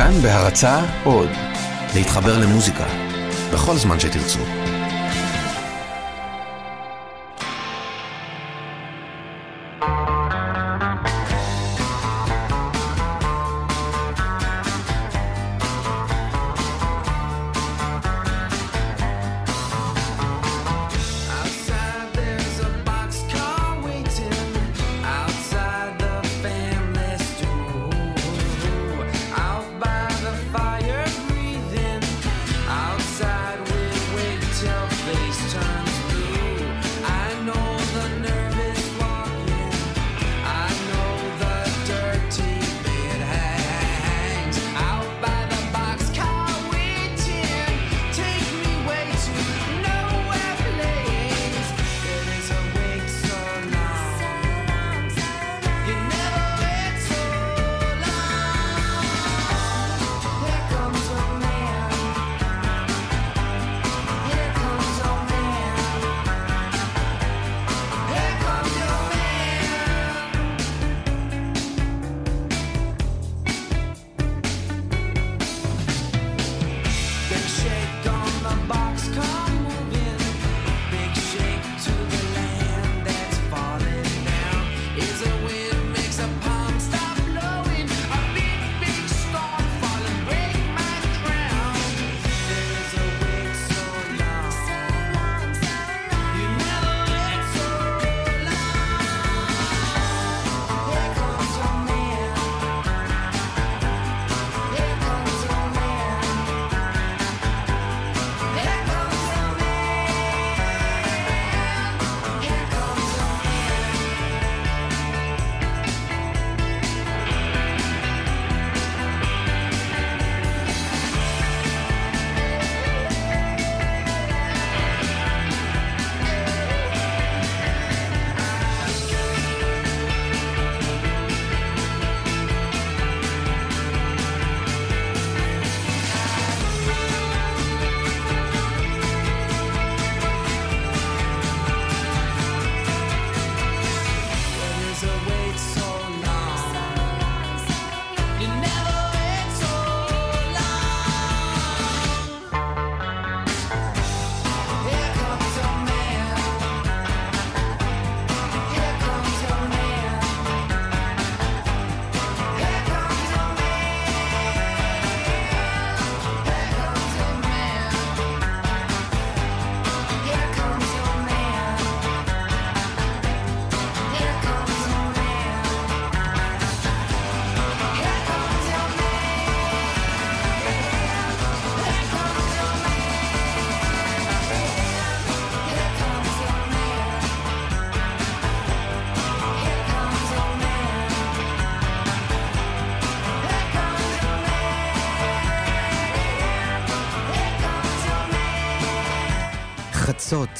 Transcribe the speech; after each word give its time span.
כאן 0.00 0.22
בהרצה 0.22 0.80
עוד, 1.04 1.28
להתחבר 1.94 2.38
למוזיקה, 2.38 2.86
בכל 3.52 3.76
זמן 3.76 4.00
שתרצו. 4.00 4.40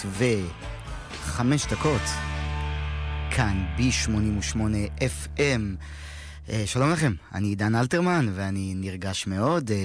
וחמש 0.07 1.67
דקות, 1.67 2.03
כאן 3.31 3.65
ב-88 3.77 4.57
FM. 5.01 5.61
אה, 6.49 6.63
שלום 6.67 6.91
לכם, 6.91 7.13
אני 7.35 7.49
עידן 7.49 7.75
אלתרמן 7.75 8.27
ואני 8.35 8.75
נרגש 8.77 9.27
מאוד. 9.27 9.71
אה, 9.71 9.77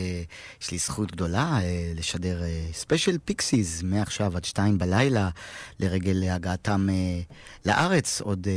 יש 0.62 0.72
לי 0.72 0.78
זכות 0.78 1.12
גדולה 1.12 1.60
אה, 1.62 1.92
לשדר 1.96 2.42
ספיישל 2.74 3.18
פיקסיס 3.26 3.84
מעכשיו 3.84 4.38
עד 4.38 4.46
שתיים 4.46 4.78
בלילה 4.78 5.30
לרגל 5.80 6.24
הגעתם 6.30 6.88
אה, 6.90 7.22
לארץ 7.66 8.22
עוד 8.22 8.48
אה, 8.48 8.54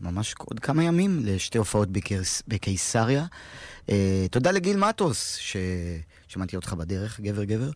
ממש 0.00 0.34
עוד 0.38 0.60
כמה 0.60 0.84
ימים 0.84 1.20
לשתי 1.24 1.58
הופעות 1.58 1.88
בקיס- 1.92 2.42
בקיסריה. 2.48 3.26
אה, 3.90 4.26
תודה 4.30 4.50
לגיל 4.50 4.76
מטוס, 4.76 5.38
ששמעתי 5.40 6.56
אותך 6.56 6.72
בדרך, 6.72 7.20
גבר 7.20 7.44
גבר. 7.44 7.70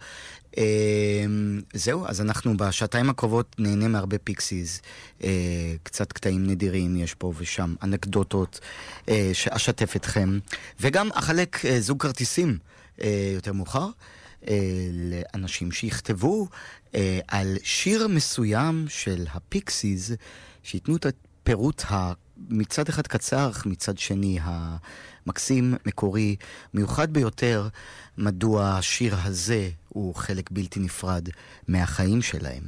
זהו, 1.74 2.06
אז 2.06 2.20
אנחנו 2.20 2.56
בשעתיים 2.56 3.10
הקרובות 3.10 3.56
נהנה 3.58 3.88
מהרבה 3.88 4.18
פיקסיס, 4.18 4.82
אה, 5.24 5.30
קצת 5.82 6.12
קטעים 6.12 6.46
נדירים 6.46 6.96
יש 6.96 7.14
פה 7.14 7.32
ושם, 7.36 7.74
אנקדוטות 7.82 8.60
שאשתף 9.32 9.96
אתכם, 9.96 10.38
וגם 10.80 11.08
אחלק 11.12 11.58
זוג 11.80 12.02
כרטיסים 12.02 12.58
יותר 13.34 13.52
מאוחר. 13.52 13.88
אה, 14.48 14.56
לאנשים 14.92 15.72
שיכתבו 15.72 16.48
אה, 16.94 17.20
על 17.28 17.56
שיר 17.62 18.08
מסוים 18.08 18.84
של 18.88 19.26
הפיקסיס, 19.32 20.10
שייתנו 20.62 20.96
את 20.96 21.06
הפירוט 21.06 21.82
ה... 21.90 22.12
מצד 22.48 22.88
אחד 22.88 23.06
קצר, 23.06 23.50
מצד 23.66 23.98
שני 23.98 24.38
המקסים, 24.42 25.74
מקורי, 25.86 26.36
מיוחד 26.74 27.12
ביותר, 27.12 27.68
מדוע 28.18 28.68
השיר 28.68 29.16
הזה 29.22 29.70
הוא 29.88 30.14
חלק 30.14 30.50
בלתי 30.50 30.80
נפרד 30.80 31.28
מהחיים 31.68 32.22
שלהם. 32.22 32.62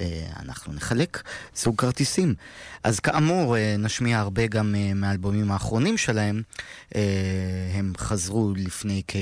ואנחנו 0.00 0.72
נחלק 0.72 1.22
סוג 1.56 1.80
כרטיסים. 1.80 2.34
אז 2.84 3.00
כאמור, 3.00 3.56
אה, 3.56 3.76
נשמיע 3.78 4.18
הרבה 4.18 4.46
גם 4.46 4.74
אה, 4.74 4.94
מהאלבומים 4.94 5.50
האחרונים 5.50 5.98
שלהם. 5.98 6.42
אה, 6.94 7.00
הם 7.74 7.92
חזרו 7.98 8.52
לפני 8.56 9.02
כ... 9.08 9.16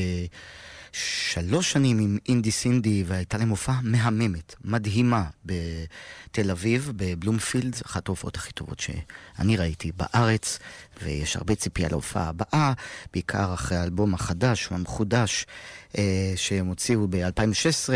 שלוש 0.93 1.73
שנים 1.73 1.99
עם 1.99 2.19
אינדי 2.29 2.51
סינדי, 2.51 3.05
והייתה 3.07 3.39
להם 3.39 3.49
הופעה 3.49 3.81
מהממת, 3.83 4.55
מדהימה, 4.65 5.25
בתל 5.45 6.51
אביב, 6.51 6.93
בבלומפילד, 6.97 7.77
אחת 7.87 8.09
ההופעות 8.09 8.37
הכי 8.37 8.53
טובות 8.53 8.81
שאני 8.81 9.57
ראיתי 9.57 9.93
בארץ, 9.97 10.59
ויש 11.03 11.37
הרבה 11.37 11.55
ציפייה 11.55 11.89
להופעה 11.89 12.29
הבאה, 12.29 12.73
בעיקר 13.13 13.55
אחרי 13.55 13.79
האלבום 13.79 14.15
החדש 14.15 14.73
והמחודש 14.73 15.47
אה, 15.99 16.33
שהם 16.37 16.67
הוציאו 16.67 17.07
ב-2016, 17.11 17.91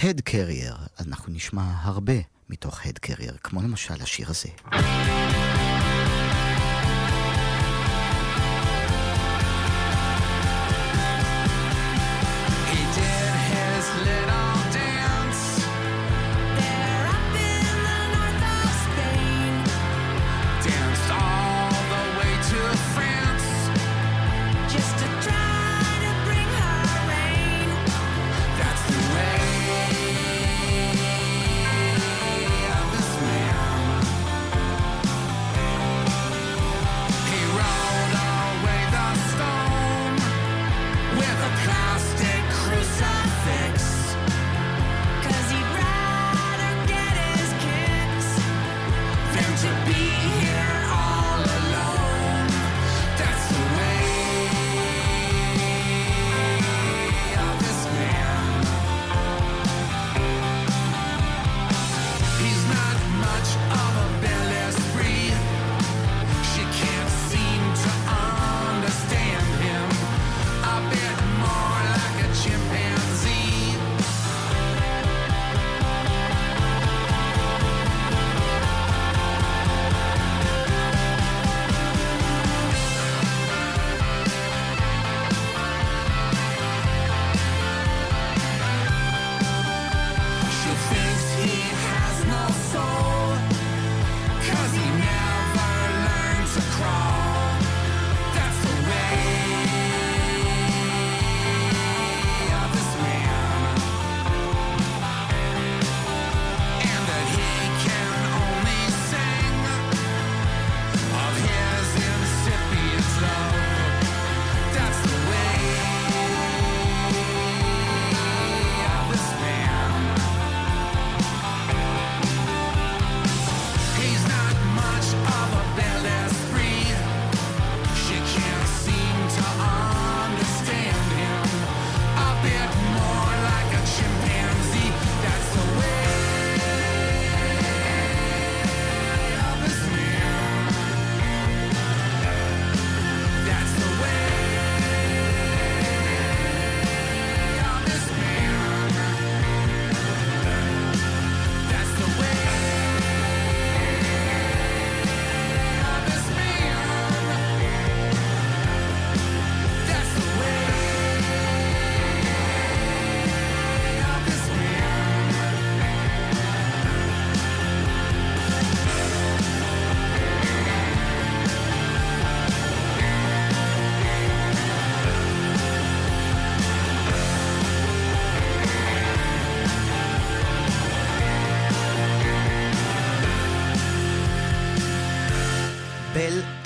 Head 0.00 0.30
Carrier. 0.30 1.04
אנחנו 1.06 1.32
נשמע 1.32 1.62
הרבה 1.82 2.14
מתוך 2.50 2.80
Head 2.82 3.06
Carrier, 3.06 3.38
כמו 3.42 3.62
למשל 3.62 4.02
השיר 4.02 4.26
הזה. 4.30 4.48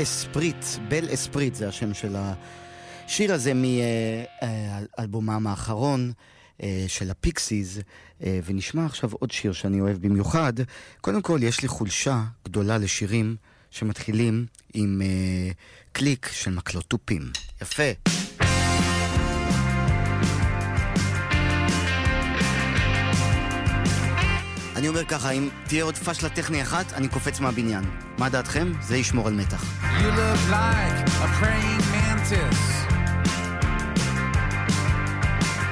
Esprit, 0.03 0.65
Bel 0.89 1.15
Esprit 1.15 1.55
זה 1.55 1.69
השם 1.69 1.95
של 1.95 2.17
השיר 3.07 3.35
הזה 3.35 3.53
מאלבומם 4.99 5.47
האחרון 5.47 6.13
אה, 6.63 6.85
של 6.89 7.11
הפיקסיס, 7.11 7.79
אה, 8.23 8.41
ונשמע 8.45 8.87
עכשיו 8.87 9.11
עוד 9.13 9.31
שיר 9.31 9.53
שאני 9.53 9.81
אוהב 9.81 10.07
במיוחד. 10.07 10.53
קודם 11.01 11.23
כל, 11.23 11.39
יש 11.43 11.63
לי 11.63 11.69
חולשה 11.69 12.23
גדולה 12.45 12.79
לשירים 12.79 13.37
שמתחילים 13.71 14.47
עם 14.75 15.03
אה, 15.05 15.51
קליק 15.93 16.29
של 16.33 16.51
מקלות 16.51 16.85
תופים. 16.85 17.23
יפה. 17.63 18.30
אני 24.81 24.89
אומר 24.89 25.05
ככה, 25.05 25.31
אם 25.31 25.49
תהיה 25.67 25.85
עוד 25.85 25.97
פשלה 25.97 26.29
טכני 26.29 26.63
אחת, 26.63 26.93
אני 26.93 27.09
קופץ 27.09 27.41
מהבניין. 27.41 27.85
מה 28.19 28.29
דעתכם? 28.29 28.73
זה 28.83 28.97
ישמור 28.97 29.29
על 29.29 29.35
מתח. 29.35 29.63
You 29.83 30.05
look 30.05 30.51
like 30.51 31.09
a 31.09 31.29
praying 31.41 31.83
mantis. 31.95 32.61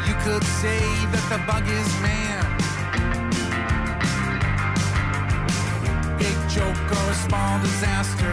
You 0.09 0.15
could 0.25 0.45
say 0.63 0.81
that 1.13 1.25
the 1.33 1.41
bug 1.49 1.65
is 1.81 1.91
man. 2.07 2.45
Big 6.19 6.39
joke 6.57 6.91
or 6.99 7.07
a 7.15 7.19
small 7.27 7.55
disaster. 7.67 8.33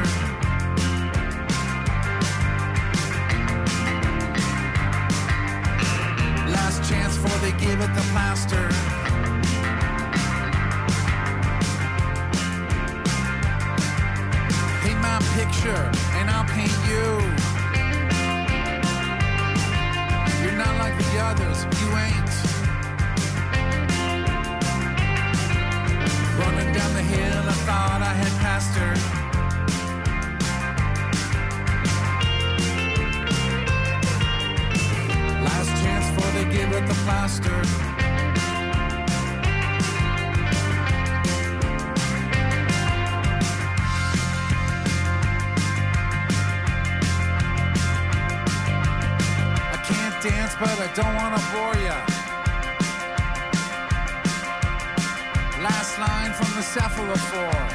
Last 6.58 6.79
chance 6.89 7.13
before 7.17 7.39
they 7.46 7.53
give 7.65 7.79
it 7.86 7.91
the 8.00 8.05
plaster. 8.12 8.65
Picture 15.36 15.92
and 16.15 16.30
I'll 16.30 16.46
paint 16.46 16.72
you. 16.88 17.08
You're 20.42 20.58
not 20.63 20.75
like 20.84 20.96
the 20.98 21.20
others, 21.30 21.60
you 21.82 21.88
ain't. 22.06 22.32
Running 26.39 26.72
down 26.74 26.92
the 26.94 27.06
hill, 27.13 27.44
I 27.54 27.56
thought 27.68 28.01
I 28.01 28.13
had 28.22 28.34
passed 28.46 28.75
her. 28.80 28.94
Last 35.44 35.72
chance 35.84 36.06
before 36.15 36.32
they 36.32 36.46
give 36.58 36.72
it 36.72 36.88
the 36.88 36.98
plaster. 37.04 38.05
But 50.60 50.80
I 50.80 50.88
don't 50.94 51.16
wanna 51.16 51.42
bore 51.52 51.76
ya. 51.84 51.98
Last 55.62 56.00
line 56.00 56.32
from 56.32 56.50
the 56.56 56.64
cephalophore. 56.64 57.66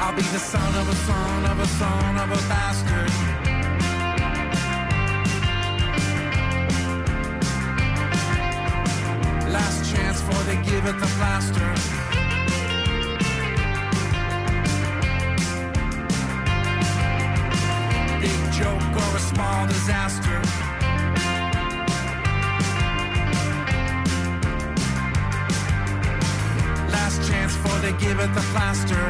I'll 0.00 0.14
be 0.14 0.22
the 0.22 0.38
son 0.38 0.74
of 0.76 0.88
a 0.88 0.94
son 0.94 1.44
of 1.46 1.58
a 1.58 1.66
son 1.66 2.16
of 2.16 2.30
a 2.30 2.40
bastard. 2.48 3.10
Last 9.50 9.92
chance 9.92 10.22
before 10.22 10.44
they 10.44 10.56
give 10.62 10.86
it 10.86 10.98
the 11.00 11.10
plaster. 11.18 12.07
Small 19.38 19.66
disaster. 19.76 20.36
Last 26.96 27.18
chance 27.28 27.52
before 27.56 27.78
they 27.84 27.94
give 28.04 28.18
it 28.24 28.30
the 28.38 28.44
plaster. 28.52 29.04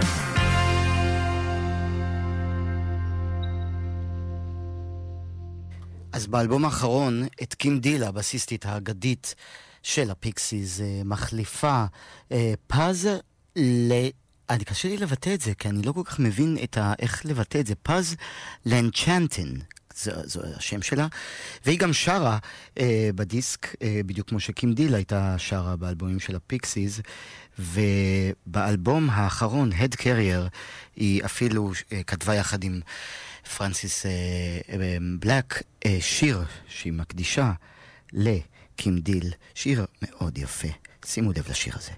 אז 6.13 6.27
באלבום 6.27 6.65
האחרון, 6.65 7.27
את 7.43 7.55
קים 7.55 7.81
דיל, 7.81 8.05
הבסיסטית 8.05 8.67
האגדית 8.67 9.35
של 9.83 10.11
הפיקסיס, 10.11 10.81
אה, 10.81 11.01
מחליפה 11.05 11.85
אה, 12.33 12.55
פז 12.67 13.09
ל... 13.57 13.93
אני 14.51 14.65
קשה 14.65 14.89
לי 14.89 14.97
לבטא 14.97 15.35
את 15.35 15.41
זה, 15.41 15.55
כי 15.55 15.69
אני 15.69 15.83
לא 15.83 15.93
כל 15.93 16.03
כך 16.05 16.19
מבין 16.19 16.57
ה... 16.77 16.95
איך 16.99 17.27
לבטא 17.27 17.59
את 17.59 17.67
זה. 17.67 17.75
פז 17.83 18.17
לנצ'נטין, 18.67 19.55
זה, 20.03 20.13
זה 20.25 20.41
השם 20.57 20.83
שלה, 20.83 21.07
והיא 21.67 21.79
גם 21.79 21.93
שרה 21.93 22.39
אה, 22.79 23.11
בדיסק, 23.15 23.75
אה, 23.83 24.01
בדיוק 24.07 24.29
כמו 24.29 24.41
שקים 24.41 24.73
דיל 24.73 24.95
הייתה 24.95 25.35
שרה 25.39 25.77
באלבומים 25.77 26.21
של 26.21 26.37
הפיקסיס, 26.37 27.01
ובאלבום 27.59 29.11
האחרון, 29.11 29.73
Head 29.73 30.01
Carrier, 30.01 30.49
היא 30.97 31.25
אפילו 31.25 31.73
אה, 31.93 32.03
כתבה 32.03 32.35
יחד 32.35 32.65
עם 32.65 32.81
פרנסיס 33.57 34.07
אה, 34.07 34.11
אה, 34.73 34.97
בלק 35.19 35.63
אה, 35.87 35.99
שיר 36.01 36.45
שהיא 36.69 36.93
מקדישה 36.93 37.53
לקים 38.13 38.99
דיל, 38.99 39.33
שיר 39.55 39.87
מאוד 40.03 40.39
יפה. 40.39 40.69
שימו 41.05 41.33
לב 41.33 41.51
לשיר 41.51 41.75
הזה. 41.77 41.93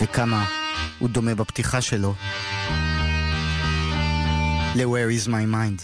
וכמה 0.00 0.46
הוא 0.98 1.08
דומה 1.08 1.34
בפתיחה 1.34 1.80
שלו 1.80 2.14
ל-Where 4.74 5.10
is 5.10 5.28
my 5.28 5.44
mind. 5.44 5.82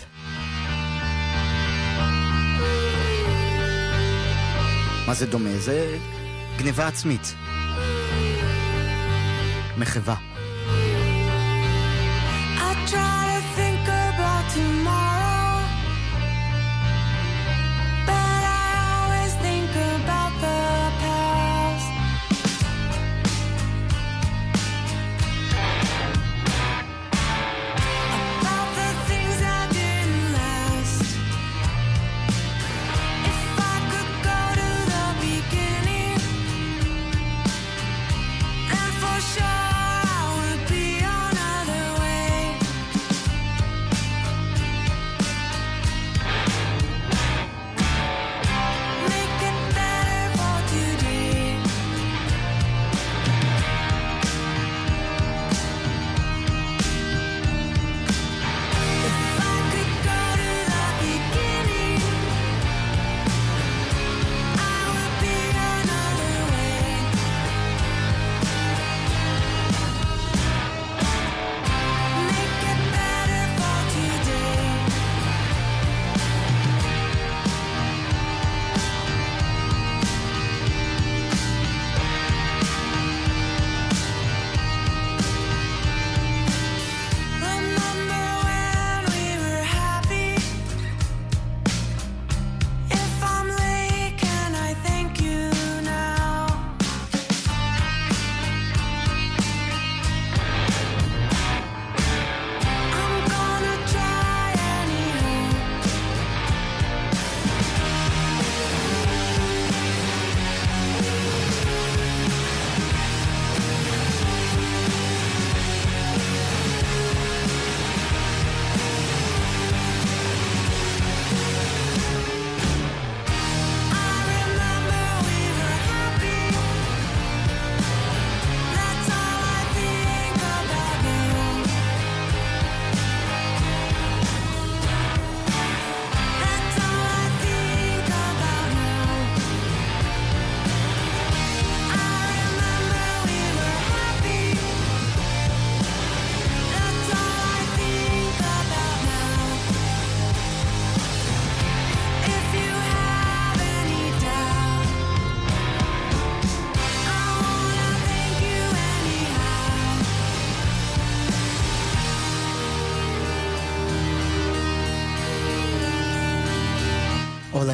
מה 5.07 5.15
זה 5.15 5.27
דומה? 5.27 5.59
זה 5.59 5.99
גניבה 6.59 6.87
עצמית. 6.87 7.35
מחווה. 9.79 10.38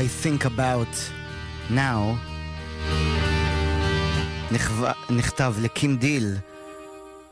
I 0.04 0.06
think 0.06 0.44
about 0.44 0.94
now. 1.70 2.00
נכתב 5.10 5.54
לקים 5.62 5.96
דיל, 5.96 6.36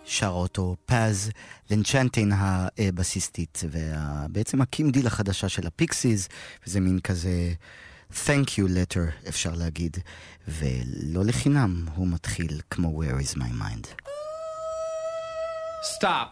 שר 0.05 0.29
אותו 0.29 0.77
פז 0.87 1.31
לנצ'נטין 1.71 2.33
הבסיסטית, 2.35 3.61
ובעצם 3.71 4.61
הקים 4.61 4.91
דיל 4.91 5.07
החדשה 5.07 5.49
של 5.49 5.67
הפיקסיס, 5.67 6.29
וזה 6.67 6.81
מין 6.81 7.01
כזה 7.01 7.53
thank 8.13 8.47
you 8.47 8.69
letter 8.69 9.29
אפשר 9.29 9.53
להגיד, 9.55 9.97
ולא 10.49 11.25
לחינם 11.25 11.87
הוא 11.95 12.09
מתחיל 12.09 12.61
כמו 12.71 13.03
where 13.03 13.23
is 13.23 13.39
my 13.39 13.51
mind. 13.63 13.87
Stop. 15.99 16.29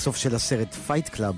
בסוף 0.00 0.16
של 0.16 0.34
הסרט 0.34 0.74
Fight 0.74 1.08
Club. 1.08 1.34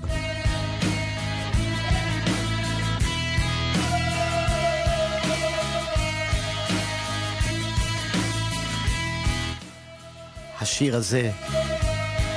השיר 10.61 10.95
הזה 10.95 11.31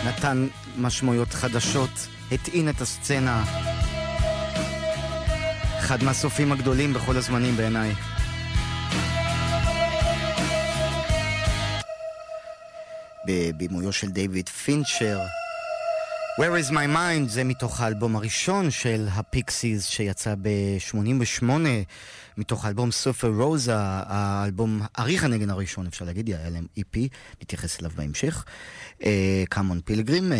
נתן 0.07 0.47
משמעויות 0.79 1.29
חדשות, 1.29 1.91
הטעין 2.33 2.69
את 2.69 2.81
הסצנה. 2.81 3.45
אחד 5.79 6.05
מהסופים 6.05 6.53
הגדולים 6.53 6.93
בכל 6.93 7.17
הזמנים 7.17 7.57
בעיניי. 7.57 7.93
בבימויו 13.27 13.93
של 13.93 14.11
דיוויד 14.11 14.49
פינצ'ר. 14.49 15.19
Where 16.38 16.57
is 16.62 16.70
my 16.70 16.87
mind 16.96 17.29
זה 17.29 17.44
מתוך 17.44 17.81
האלבום 17.81 18.16
הראשון 18.16 18.70
של 18.70 19.07
הפיקסיס 19.11 19.87
שיצא 19.87 20.35
ב-88 20.42 21.44
מתוך 22.37 22.64
האלבום 22.64 22.90
Surfer 22.90 23.29
Rosa, 23.29 23.73
האלבום 23.77 24.83
אריך 24.99 25.25
הנגן 25.25 25.51
הראשון 25.51 25.87
אפשר 25.87 26.05
להגיד, 26.05 26.29
היה 26.29 26.51
להם 26.51 26.66
EP, 26.79 26.99
נתייחס 27.42 27.81
אליו 27.81 27.90
בהמשך, 27.96 28.44
Come 29.49 29.70
On 29.70 29.81
Pilgrim. 29.85 30.33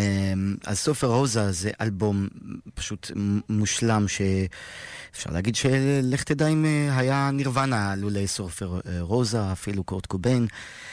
אז 0.65 0.79
Surfer 0.79 1.07
Rosa 1.07 1.51
זה 1.51 1.71
אלבום 1.81 2.27
פשוט 2.73 3.11
מושלם 3.49 4.05
שאפשר 4.07 5.29
להגיד 5.31 5.55
שלך 5.55 6.23
תדע 6.23 6.47
אם 6.47 6.65
אה, 6.65 6.97
היה 6.97 7.29
נירוונה 7.33 7.95
לולי 7.95 8.27
Surfer 8.27 8.79
אה, 8.85 9.01
רוזה, 9.01 9.51
אפילו 9.51 9.83
קורט 9.83 10.05
קוביין. 10.05 10.43
אה, 10.43 10.86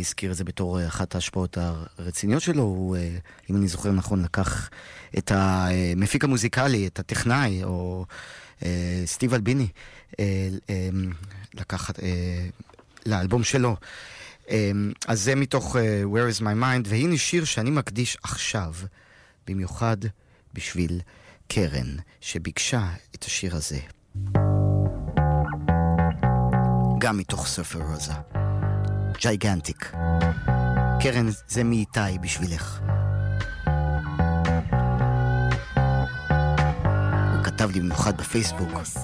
הזכיר 0.00 0.30
את 0.30 0.36
זה 0.36 0.44
בתור 0.44 0.80
אה, 0.80 0.86
אחת 0.86 1.14
ההשפעות 1.14 1.58
הרציניות 1.98 2.42
שלו, 2.42 2.62
הוא, 2.62 2.96
אה, 2.96 3.16
אם 3.50 3.56
אני 3.56 3.68
זוכר 3.68 3.92
נכון, 3.92 4.22
לקח 4.22 4.70
את 5.18 5.32
המפיק 5.34 6.24
המוזיקלי, 6.24 6.86
את 6.86 6.98
הטכנאי, 6.98 7.64
או 7.64 8.06
אה, 8.64 9.02
סטיב 9.06 9.34
אלביני, 9.34 9.68
אה, 10.20 10.48
אה, 10.70 10.88
אה, 12.02 12.46
לאלבום 13.06 13.44
שלו. 13.44 13.76
אה, 14.50 14.70
אז 15.06 15.20
זה 15.20 15.34
מתוך 15.34 15.76
אה, 15.76 16.02
Where 16.04 16.38
is 16.38 16.40
my 16.40 16.62
mind, 16.62 16.88
והנה 16.88 17.16
שיר 17.16 17.44
שאני 17.44 17.70
מקדיש 17.70 18.16
עכשיו, 18.22 18.74
במיוחד 19.46 19.96
בשביל 20.54 21.00
קרן, 21.48 21.96
שביקשה 22.20 22.88
את 23.14 23.24
השיר 23.24 23.56
הזה. 23.56 23.78
גם 26.98 27.16
מתוך 27.18 27.46
ספר 27.46 27.82
רוזה. 27.82 28.41
ג'ייגנטיק. 29.22 29.92
קרן, 31.00 31.26
זה 31.48 31.64
מאיתי 31.64 32.18
בשבילך. 32.20 32.80
הוא 37.32 37.44
כתב 37.44 37.70
לי 37.70 37.80
במיוחד 37.80 38.16
בפייסבוק. 38.16 38.68
Yes, 38.70 38.98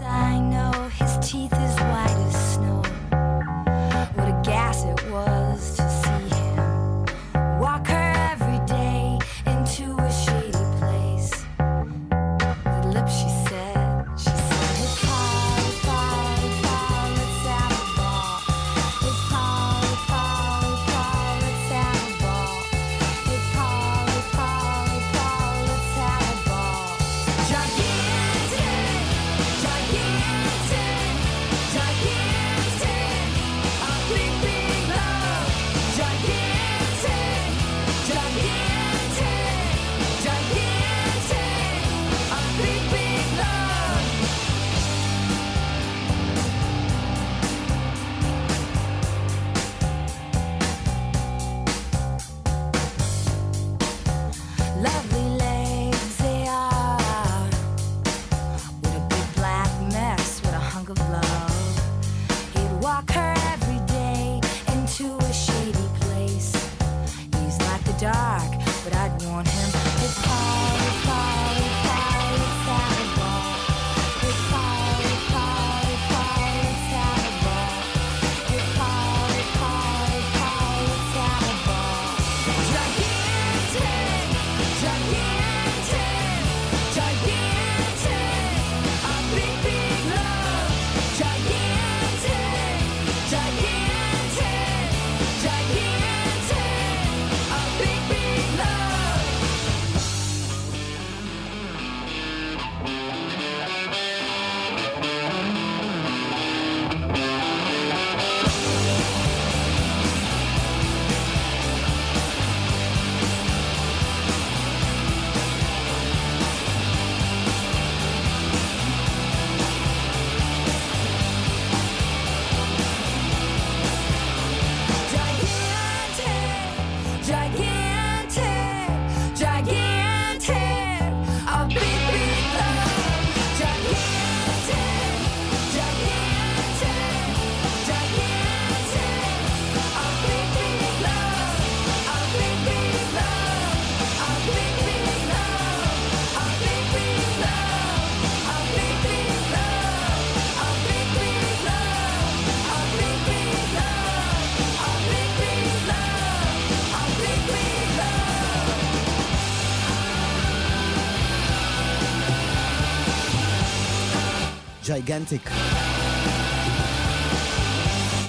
Gigantic. 164.99 165.51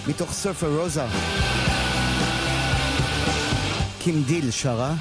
מתוך 0.07 0.33
Surfer 0.33 0.77
Rosa. 0.77 1.05
קים 3.99 4.23
דיל 4.23 4.51
שרה. 4.51 4.93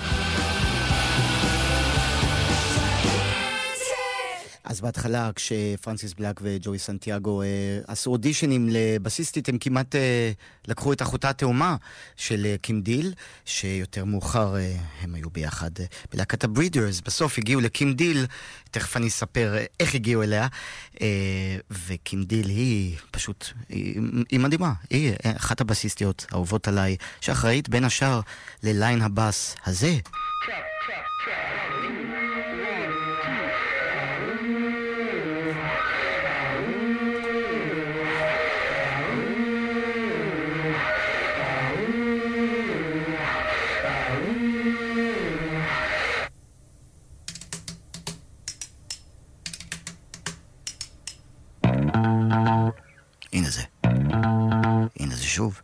אז 4.79 4.83
בהתחלה, 4.83 5.31
כשפרנסיס 5.35 6.15
בלק 6.15 6.41
וג'וי 6.43 6.79
סנטיאגו 6.79 7.43
אה, 7.43 7.47
עשו 7.87 8.11
אודישנים 8.11 8.69
לבסיסטית, 8.71 9.49
הם 9.49 9.59
כמעט 9.59 9.95
אה, 9.95 10.33
לקחו 10.69 10.93
את 10.93 11.03
אחותה 11.03 11.31
התאומה 11.31 11.77
של 12.17 12.47
אה, 12.47 12.57
קים 12.63 12.81
דיל, 12.83 13.15
שיותר 13.45 14.05
מאוחר 14.05 14.57
אה, 14.57 14.77
הם 15.01 15.15
היו 15.15 15.31
ביחד 15.31 15.71
אה, 15.81 15.85
בלהקת 16.13 16.45
הברידרס. 16.45 17.01
בסוף 17.01 17.39
הגיעו 17.39 17.61
לקים 17.61 17.95
דיל, 17.95 18.27
תכף 18.71 18.97
אני 18.97 19.09
אספר 19.09 19.57
אה, 19.57 19.65
איך 19.81 19.95
הגיעו 19.95 20.23
אליה, 20.23 20.47
אה, 21.01 21.07
וקים 21.87 22.25
דיל 22.25 22.49
היא 22.49 22.97
פשוט, 23.11 23.47
היא, 23.69 24.01
היא 24.31 24.41
מדהימה, 24.41 24.73
היא 24.91 25.13
אחת 25.25 25.61
הבסיסטיות 25.61 26.27
האהובות 26.31 26.69
עליי, 26.69 26.97
שאחראית 27.21 27.69
בין 27.69 27.85
השאר 27.85 28.21
לליין 28.63 29.03
הבאס 29.03 29.57
הזה. 29.67 29.99
Yeah. 29.99 30.78
חשוב. 55.39 55.61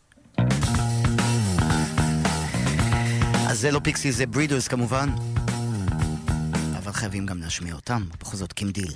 אז 3.48 3.60
זה 3.60 3.70
לא 3.70 3.80
פיקסי, 3.82 4.12
זה 4.12 4.26
ברידוס 4.26 4.68
כמובן, 4.68 5.08
אבל 6.78 6.92
חייבים 6.92 7.26
גם 7.26 7.38
להשמיע 7.38 7.74
אותם, 7.74 8.02
בכל 8.20 8.37
זאת 8.37 8.52
קמדיל. 8.52 8.92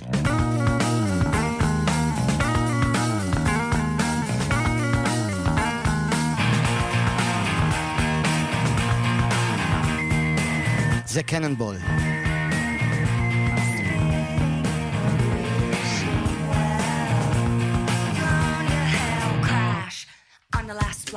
זה 11.05 11.23
קננבול. 11.23 11.75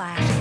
flag. 0.03 0.32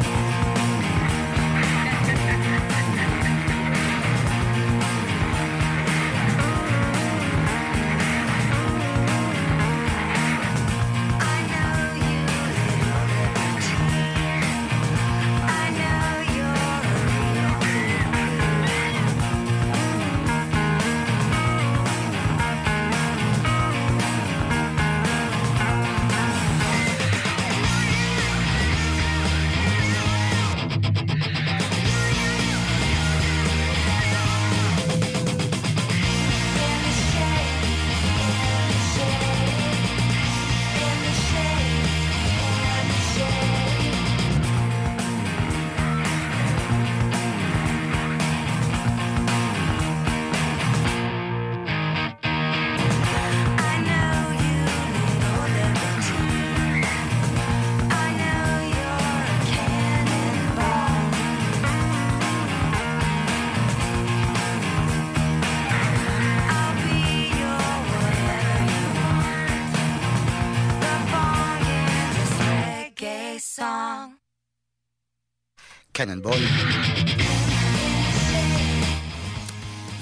קננבול. 76.23 76.43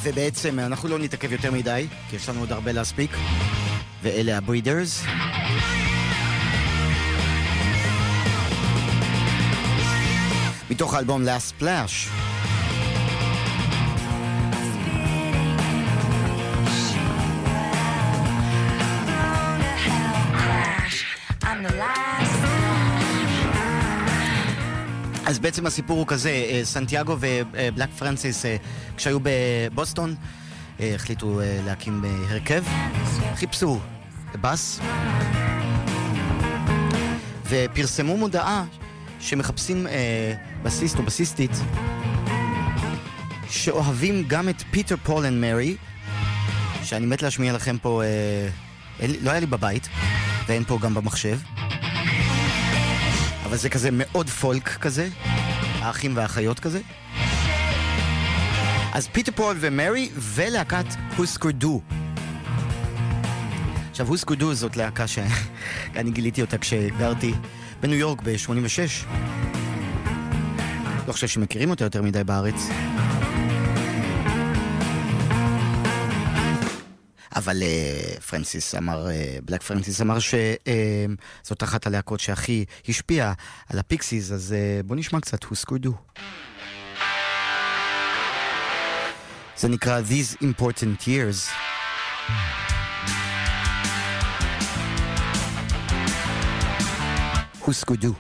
ובעצם 0.03 0.59
אנחנו 0.59 0.89
לא 0.89 0.99
נתעכב 0.99 1.33
יותר 1.33 1.53
מדי, 1.53 1.87
כי 2.11 2.17
יש 2.17 2.29
לנו 2.29 2.41
עוד 2.41 2.53
הרבה 2.53 2.73
להספיק. 2.73 3.11
ואלה 4.03 4.37
הברידרס. 4.39 5.03
מתוך 10.71 10.95
האלבום 10.95 11.23
Last 11.23 11.61
Splash. 11.61 12.30
בעצם 25.41 25.67
הסיפור 25.67 25.99
הוא 25.99 26.07
כזה, 26.07 26.31
אה, 26.31 26.61
סנטיאגו 26.65 27.17
ובלק 27.21 27.89
פרנסיס, 27.99 28.47
אה, 28.47 28.57
כשהיו 28.97 29.19
בבוסטון, 29.23 30.15
אה, 30.81 30.95
החליטו 30.95 31.41
להקים 31.67 32.05
הרכב, 32.29 32.65
חיפשו 33.35 33.81
בס, 34.41 34.81
ופרסמו 37.49 38.17
מודעה 38.17 38.65
שמחפשים 39.21 39.87
בסיסט 40.63 40.99
או 40.99 41.03
בסיסטית 41.03 41.51
שאוהבים 43.49 44.25
גם 44.29 44.49
את 44.49 44.63
Peter 44.71 44.97
Paul 44.97 45.27
and 45.27 45.41
Mary, 45.41 45.77
שאני 46.83 47.07
מת 47.07 47.23
להשמיע 47.23 47.53
לכם 47.53 47.77
פה, 47.83 48.03
לא 49.21 49.31
היה 49.31 49.41
לי 49.41 49.47
בבית, 49.47 49.89
ואין 50.47 50.65
פה 50.65 50.79
גם 50.83 50.95
במחשב. 50.95 51.39
אבל 53.51 53.59
זה 53.59 53.69
כזה 53.69 53.89
מאוד 53.93 54.29
פולק 54.29 54.69
כזה, 54.69 55.09
האחים 55.79 56.17
והאחיות 56.17 56.61
כזה. 56.61 56.81
אז 58.93 59.09
פיטר 59.09 59.33
פול 59.33 59.57
ומרי 59.61 60.11
ולהקת 60.15 60.85
הוסקר 61.17 61.57
דו. 61.57 61.81
עכשיו 63.91 64.07
הוסקר 64.07 64.41
דו 64.41 64.55
זאת 64.55 64.77
להקה 64.77 65.07
שאני 65.07 66.11
גיליתי 66.17 66.41
אותה 66.41 66.59
כשגרתי 66.59 67.35
בניו 67.81 67.99
יורק 67.99 68.23
ב-86. 68.23 69.07
לא 71.09 71.13
חושב 71.13 71.29
שמכירים 71.29 71.71
אותה 71.71 71.85
יותר 71.85 72.03
מדי 72.03 72.25
בארץ. 72.25 72.90
אבל 77.41 77.63
אה, 77.63 78.21
פרנסיס 78.21 78.75
אמר, 78.75 79.07
אה, 79.07 79.45
בלק 79.45 79.63
פרנסיס 79.63 80.01
אמר 80.01 80.19
שזאת 80.19 81.63
אה, 81.63 81.65
אחת 81.65 81.87
הלהקות 81.87 82.21
שהכי 82.21 82.65
השפיעה 82.89 83.33
על 83.69 83.79
הפיקסיס, 83.79 84.33
אז 84.33 84.55
בוא 84.85 84.97
נשמע 84.97 85.21
קצת 85.21 85.45
הוסקר 85.45 85.76
דו. 85.76 85.95
זה 89.57 89.69
נקרא 89.69 90.01
These 90.01 90.43
Important 90.43 91.07
Years. 91.07 91.51
הוסקר 97.59 97.94
דו. 97.94 98.15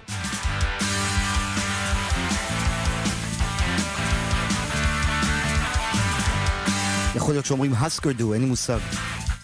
יכול 7.14 7.34
להיות 7.34 7.46
שאומרים 7.46 7.74
הסקרדו, 7.74 8.34
אין 8.34 8.42
לי 8.42 8.48
מושג. 8.48 8.78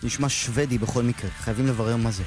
נשמע 0.06 0.28
שוודי 0.28 0.78
בכל 0.78 1.02
מקרה, 1.02 1.30
חייבים 1.30 1.66
לברר 1.66 1.96
מה 1.96 2.10
זה. 2.10 2.22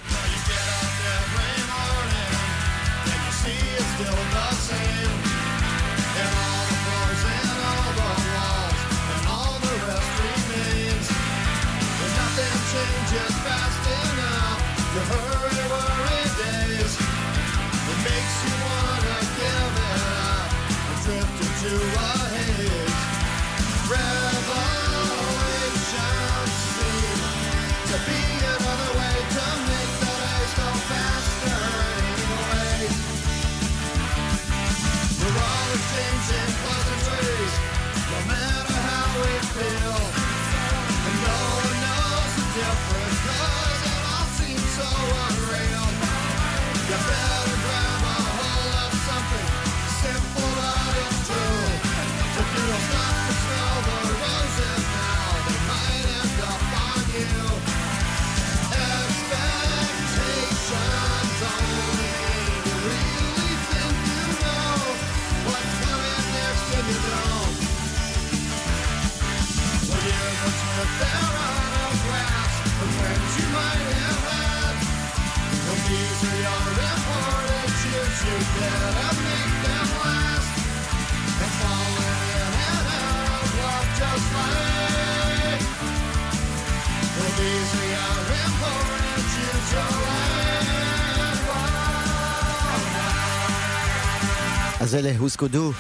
אז 94.80 94.96
אלה 94.96 95.12
הוסקר 95.18 95.52
דו. 95.52 95.72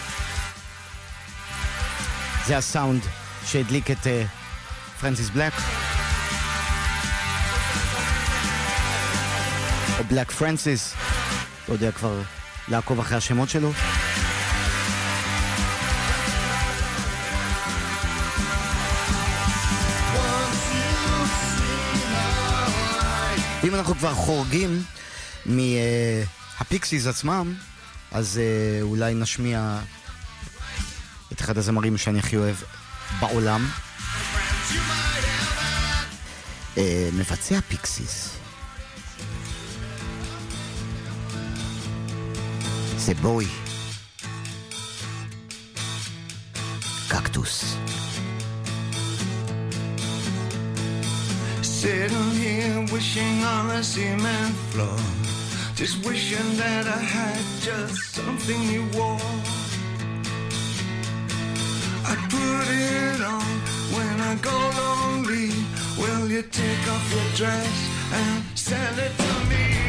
זה 2.46 2.58
הסאונד 2.58 3.02
שהדליק 3.46 3.92
את 3.92 4.08
אה, 4.08 4.24
פרנסיס 5.02 5.30
בלק. 5.30 5.54
או 10.00 10.04
בלק 10.04 10.32
פרנסיס, 10.32 10.94
לא 11.70 11.74
יודע 11.74 11.92
כבר 11.92 12.22
לעקוב 12.68 13.00
אחרי 13.00 13.18
השמות 13.18 13.50
שלו. 13.50 13.72
ואם 23.64 23.76
אנחנו 23.76 23.96
כבר 23.96 24.14
חורגים 24.14 24.84
מהפיקסיס 25.46 27.08
עצמם, 27.08 27.54
אז 28.12 28.40
אה, 28.40 28.82
אולי 28.82 29.14
נשמיע 29.14 29.80
את 31.32 31.42
אחד 31.42 31.58
הזמרים 31.58 31.98
שאני 31.98 32.20
הכי 32.20 32.38
אוהב 32.38 32.56
בעולם. 33.20 33.68
אה, 36.78 37.10
מבצע 37.14 37.60
פיקסיס. 37.68 38.39
C'est 43.00 43.16
Bowie. 43.22 43.48
Cactus. 47.10 47.78
Sitting 51.62 52.32
here 52.32 52.86
wishing 52.92 53.44
on 53.46 53.70
a 53.70 53.82
cement 53.82 54.54
floor. 54.72 55.00
Just 55.76 56.06
wishing 56.06 56.58
that 56.58 56.88
I 56.88 57.00
had 57.00 57.42
just 57.62 58.16
something 58.16 58.62
you 58.64 58.84
wore. 58.94 59.18
I 62.06 62.16
put 62.36 62.68
it 62.68 63.22
on 63.22 63.50
when 63.96 64.16
I 64.20 64.36
go 64.42 64.58
lonely. 64.82 65.52
Will 65.98 66.30
you 66.30 66.42
take 66.42 66.86
off 66.94 67.14
your 67.16 67.32
dress 67.38 67.90
and 68.12 68.44
send 68.56 69.00
it 69.00 69.14
to 69.18 69.34
me? 69.50 69.89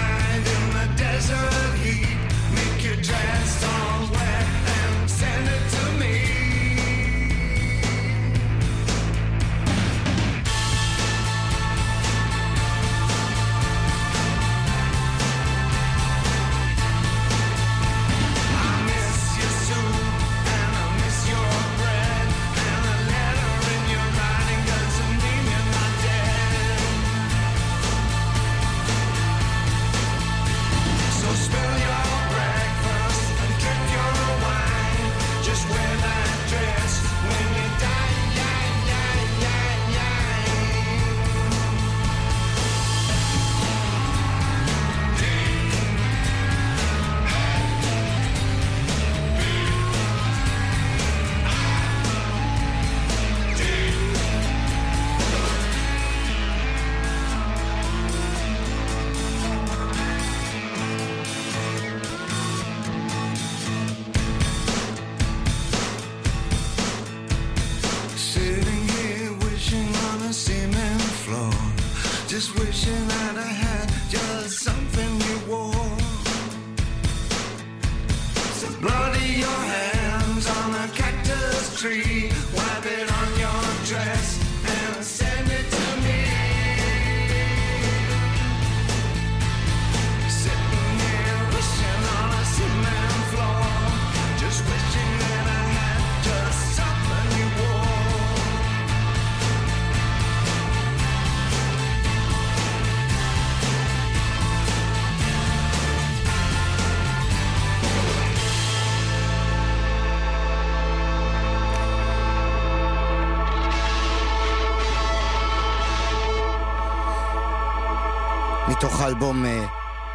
מתוך 119.01 119.09
האלבום 119.13 119.45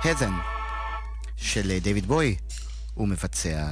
Heathen 0.04 0.32
של 1.36 1.70
אה, 1.70 1.78
דיוויד 1.78 2.06
בואי, 2.06 2.36
הוא 2.94 3.08
מבצע 3.08 3.66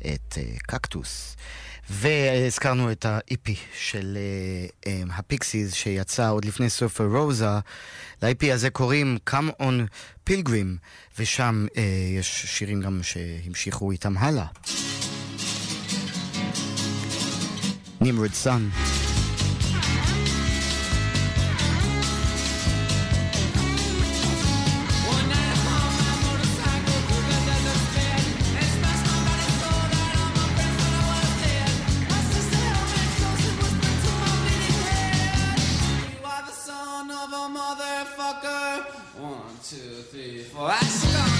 את 0.00 0.38
אה, 0.38 0.42
Cactus. 0.62 1.36
והזכרנו 1.90 2.92
את 2.92 3.04
ה-EP 3.04 3.50
של 3.78 4.18
אה, 4.18 4.92
אה, 4.92 5.02
הפיקסיס 5.16 5.74
שיצא 5.74 6.30
עוד 6.30 6.44
לפני 6.44 6.70
Surfer 6.70 7.04
Rosa. 7.04 7.58
ל-EP 8.22 8.52
הזה 8.52 8.70
קוראים 8.70 9.18
Come 9.30 9.62
on 9.62 9.74
Pilgrim, 10.30 10.78
ושם 11.18 11.66
אה, 11.76 11.82
יש 12.18 12.46
שירים 12.46 12.80
גם 12.80 13.00
שהמשיכו 13.02 13.90
איתם 13.90 14.18
הלאה. 14.18 14.46
Nimrod's 18.00 18.32
Son. 18.32 18.68
for 40.58 40.72
I 40.72 40.80
start. 40.80 41.37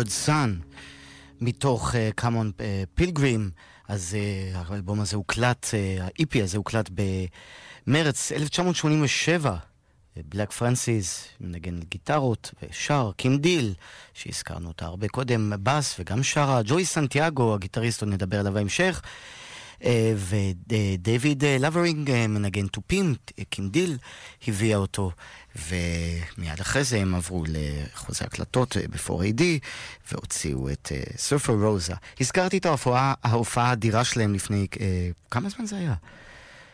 Nimrod's 0.00 0.12
Son, 0.12 0.58
מתוך 1.40 1.94
אה, 1.94 1.96
Come 2.14 2.39
on 2.39 2.52
Pilgrim, 2.94 3.50
אז 3.88 4.16
אה, 4.54 4.58
האלבום 4.58 5.00
הזה 5.00 5.16
הוקלט, 5.16 5.66
אה, 5.66 6.02
ה-EP 6.02 6.42
הזה 6.42 6.56
הוקלט 6.56 6.90
במרץ 7.86 8.32
1987. 8.32 9.56
בלק 10.16 10.52
פרנסיס 10.52 11.28
מנגן 11.40 11.80
גיטרות 11.80 12.54
ושר, 12.62 13.10
קים 13.16 13.38
דיל, 13.38 13.74
שהזכרנו 14.14 14.68
אותה 14.68 14.84
הרבה 14.84 15.08
קודם, 15.08 15.52
בס 15.62 15.96
וגם 15.98 16.22
שרה, 16.22 16.60
ג'וי 16.64 16.84
סנטיאגו, 16.84 17.54
הגיטריסט, 17.54 18.02
עוד 18.02 18.12
נדבר 18.12 18.40
עליו 18.40 18.52
בהמשך. 18.52 19.02
אה, 19.84 20.14
ודייוויד 20.16 21.44
אה, 21.44 21.56
לברינג 21.60 22.10
אה, 22.10 22.26
מנגן 22.26 22.66
תופים, 22.66 23.14
אה, 23.38 23.44
קים 23.50 23.68
דיל 23.68 23.98
הביאה 24.48 24.76
אותו, 24.76 25.10
ומיד 25.56 26.60
אחרי 26.60 26.84
זה 26.84 27.00
הם 27.00 27.14
עברו 27.14 27.44
לחוזה 27.48 28.24
הקלטות 28.24 28.76
אה, 28.76 28.82
ב-4AD 28.88 29.42
והוציאו 30.12 30.70
את 30.70 30.92
Surfer 31.16 31.52
Rosa. 31.52 31.94
הזכרתי 32.20 32.58
את 32.58 32.66
ההופעה, 32.66 33.14
האדירה 33.56 34.04
שלהם 34.04 34.34
לפני, 34.34 34.66
כמה 35.30 35.48
זמן 35.48 35.66
זה 35.66 35.76
היה? 35.76 35.94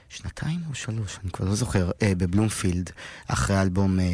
שנתיים 0.09 0.61
או 0.71 0.75
שלוש, 0.75 1.19
אני 1.23 1.31
כבר 1.31 1.47
לא 1.47 1.55
זוכר, 1.55 1.91
אה, 2.03 2.13
בבלומפילד, 2.17 2.91
אחרי 3.27 3.57
האלבום 3.57 4.01
אה, 4.01 4.05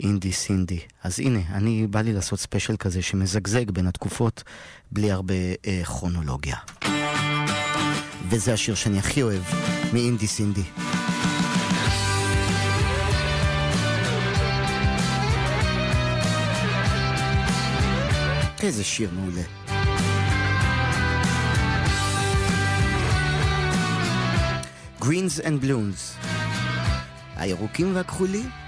Indie 0.00 0.32
Cindy. 0.32 0.80
אז 1.02 1.20
הנה, 1.20 1.40
אני 1.50 1.86
בא 1.86 2.00
לי 2.00 2.12
לעשות 2.12 2.38
ספיישל 2.40 2.76
כזה 2.76 3.02
שמזגזג 3.02 3.70
בין 3.70 3.86
התקופות 3.86 4.42
בלי 4.92 5.10
הרבה 5.10 5.34
אה, 5.66 5.82
כרונולוגיה. 5.84 6.56
וזה 8.32 8.52
השיר 8.52 8.74
שאני 8.74 8.98
הכי 8.98 9.22
אוהב 9.22 9.42
מאינדי 9.92 10.26
סינדי. 10.26 10.62
איזה 18.62 18.84
שיר 18.84 19.10
מעולה. 19.12 19.42
Greens 25.00 25.40
and 25.42 25.64
Blooms. 25.64 26.26
הירוקים 27.36 27.96
והכחולים. 27.96 28.61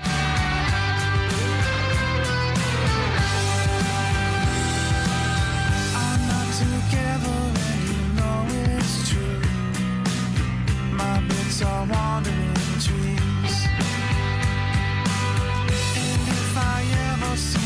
Are 11.67 11.87
wandering 11.87 12.55
trees. 12.79 13.67
And 15.97 16.29
if 16.29 16.57
I 16.59 16.85
ever 17.11 17.37
seem 17.37 17.64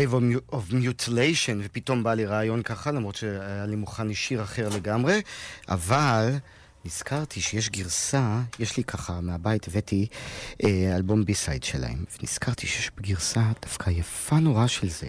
Wave 0.00 0.12
of 0.12 0.20
Mu- 0.20 0.54
of 0.54 0.72
Mutilation, 0.72 1.56
ופתאום 1.64 2.02
בא 2.02 2.14
לי 2.14 2.26
רעיון 2.26 2.62
ככה, 2.62 2.90
למרות 2.92 3.14
שהיה 3.16 3.66
לי 3.66 3.76
מוכן 3.76 4.06
לי 4.08 4.14
שיר 4.14 4.42
אחר 4.42 4.68
לגמרי, 4.68 5.20
אבל 5.68 6.36
נזכרתי 6.84 7.40
שיש 7.40 7.70
גרסה, 7.70 8.40
יש 8.58 8.76
לי 8.76 8.84
ככה 8.84 9.20
מהבית, 9.20 9.68
הבאתי 9.68 10.06
אה, 10.64 10.96
אלבום 10.96 11.24
בי-סייד 11.24 11.62
שלהם, 11.64 12.04
ונזכרתי 12.20 12.66
שיש 12.66 12.90
גרסה 13.00 13.42
דווקא 13.62 13.90
יפה 13.90 14.38
נורא 14.38 14.66
של 14.66 14.88
זה, 14.88 15.08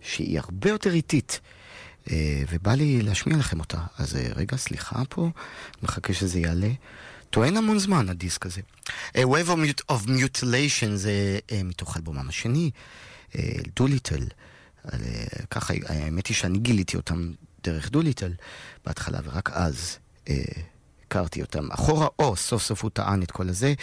שהיא 0.00 0.38
הרבה 0.38 0.70
יותר 0.70 0.92
איטית. 0.92 1.40
אה, 2.10 2.42
ובא 2.50 2.74
לי 2.74 3.02
להשמיע 3.02 3.36
לכם 3.36 3.60
אותה. 3.60 3.78
אז 3.98 4.16
אה, 4.16 4.28
רגע, 4.34 4.56
סליחה 4.56 5.02
פה, 5.08 5.30
מחכה 5.82 6.12
שזה 6.12 6.40
יעלה. 6.40 6.70
טוען 7.30 7.56
המון 7.56 7.78
זמן, 7.78 8.08
הדיסק 8.08 8.46
הזה. 8.46 8.60
Uh, 8.88 9.18
Wave 9.18 9.48
of, 9.48 9.56
Mut- 9.56 9.94
of 9.94 10.08
Mutilation 10.08 10.94
זה 10.94 11.38
uh, 11.48 11.52
מתוך 11.64 11.96
אלבומם 11.96 12.28
השני, 12.28 12.70
דוליטל. 13.76 14.24
Uh, 14.86 14.90
ככה, 15.50 15.74
האמת 15.86 16.26
היא 16.26 16.36
שאני 16.36 16.58
גיליתי 16.58 16.96
אותם 16.96 17.32
דרך 17.64 17.90
דוליטל 17.90 18.32
בהתחלה, 18.86 19.20
ורק 19.24 19.50
אז 19.50 19.98
uh, 20.24 20.30
הכרתי 21.06 21.42
אותם 21.42 21.72
אחורה, 21.72 22.06
או 22.18 22.36
סוף 22.36 22.62
סוף 22.62 22.82
הוא 22.82 22.90
טען 22.90 23.22
את 23.22 23.30
כל 23.30 23.48
הזה. 23.48 23.74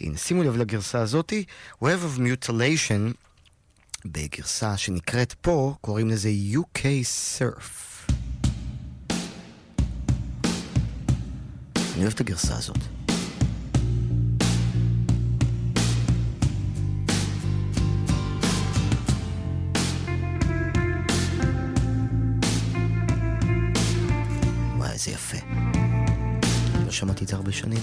הנה, 0.00 0.18
שימו 0.18 0.42
לב 0.42 0.56
לגרסה 0.56 1.00
הזאתי, 1.00 1.44
Wave 1.82 1.86
of 2.16 2.20
Mutilation, 2.20 3.14
בגרסה 4.04 4.76
שנקראת 4.76 5.32
פה, 5.32 5.74
קוראים 5.80 6.08
לזה 6.08 6.30
UK 6.54 6.78
Surf. 7.38 8.12
אני 11.76 12.02
אוהב 12.02 12.12
את 12.12 12.20
הגרסה 12.20 12.56
הזאת. 12.56 12.97
איזה 24.98 25.10
יפה. 25.10 25.38
לא 26.84 26.90
שמעתי 26.90 27.24
את 27.24 27.28
זה 27.28 27.36
הרבה 27.36 27.52
שנים. 27.52 27.80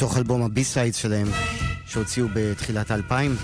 מתוך 0.00 0.16
אלבום 0.16 0.42
ה 0.42 0.49
B-side 0.49 0.94
שלהם, 0.94 1.26
שהוציאו 1.86 2.26
בתחילת 2.34 2.90
האלפיים. 2.90 3.36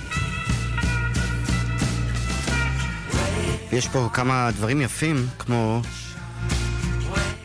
ויש 3.71 3.89
פה 3.89 4.09
כמה 4.13 4.51
דברים 4.57 4.81
יפים, 4.81 5.27
כמו 5.39 5.83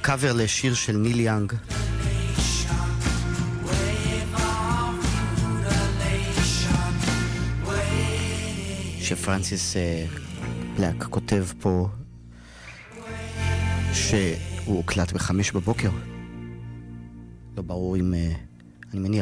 קאבר 0.02 0.34
לשיר 0.34 0.74
של 0.74 0.98
ניל 0.98 1.20
יאנג. 1.20 1.54
שפרנסיס 9.02 9.78
אה, 9.78 10.06
בלק 10.78 11.04
כותב 11.04 11.46
פה 11.60 11.88
שהוא 13.94 14.76
הוקלט 14.76 15.12
בחמש 15.12 15.52
בבוקר. 15.52 15.90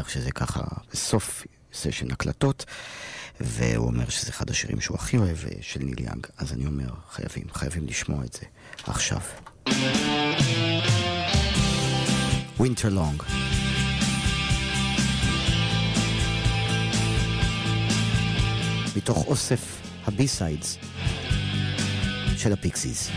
שזה 0.10 0.32
ככה 0.32 0.62
בסוף 0.92 1.44
סשן 1.74 2.12
הקלטות, 2.12 2.66
והוא 3.40 3.88
אומר 3.88 4.10
שזה 4.10 4.30
אחד 4.30 4.50
השירים 4.50 4.82
שהוא 4.82 4.98
הכי 4.98 5.18
אוהב 5.18 5.38
אה, 5.46 5.52
של 5.62 5.80
ניל 5.80 6.00
יאנג, 6.00 6.28
אז 6.38 6.54
אני 6.54 6.66
אומר, 6.66 6.90
חייבים, 7.12 7.44
חייבים 7.54 7.88
לשמוע 7.88 8.26
את 8.26 8.34
זה 8.34 8.46
עכשיו. 8.88 9.20
Winter 12.60 12.92
Long. 12.92 13.24
מתוך 18.96 19.28
אוסף 19.28 19.82
ה 20.06 20.15
B-sides 20.15 20.78
של 22.38 22.54
הפיקסיס. 22.54 23.10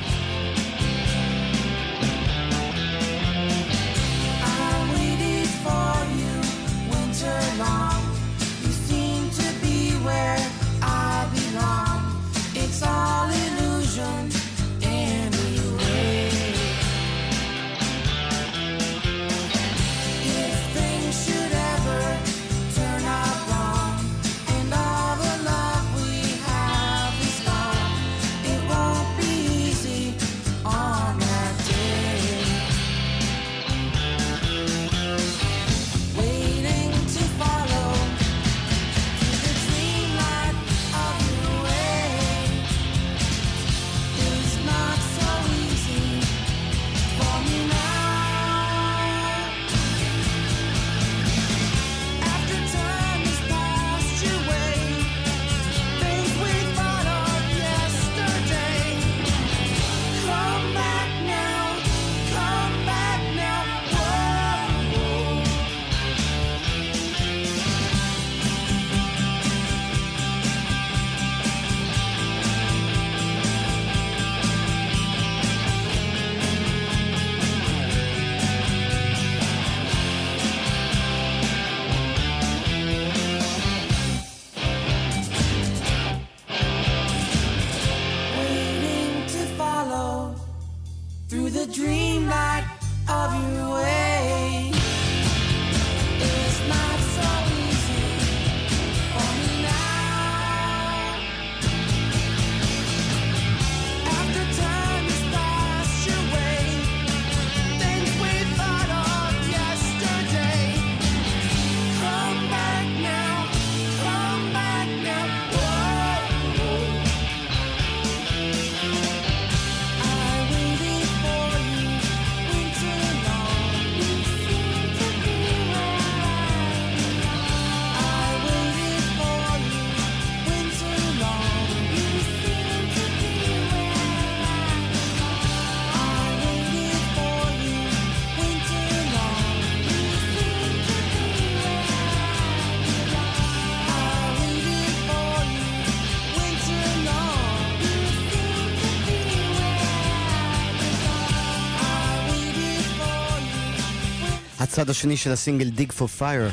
הצד 154.73 154.91
השני 154.91 155.17
של 155.17 155.33
הסינגל 155.33 155.71
Dig 155.77 155.93
for 155.99 156.21
Fire, 156.21 156.53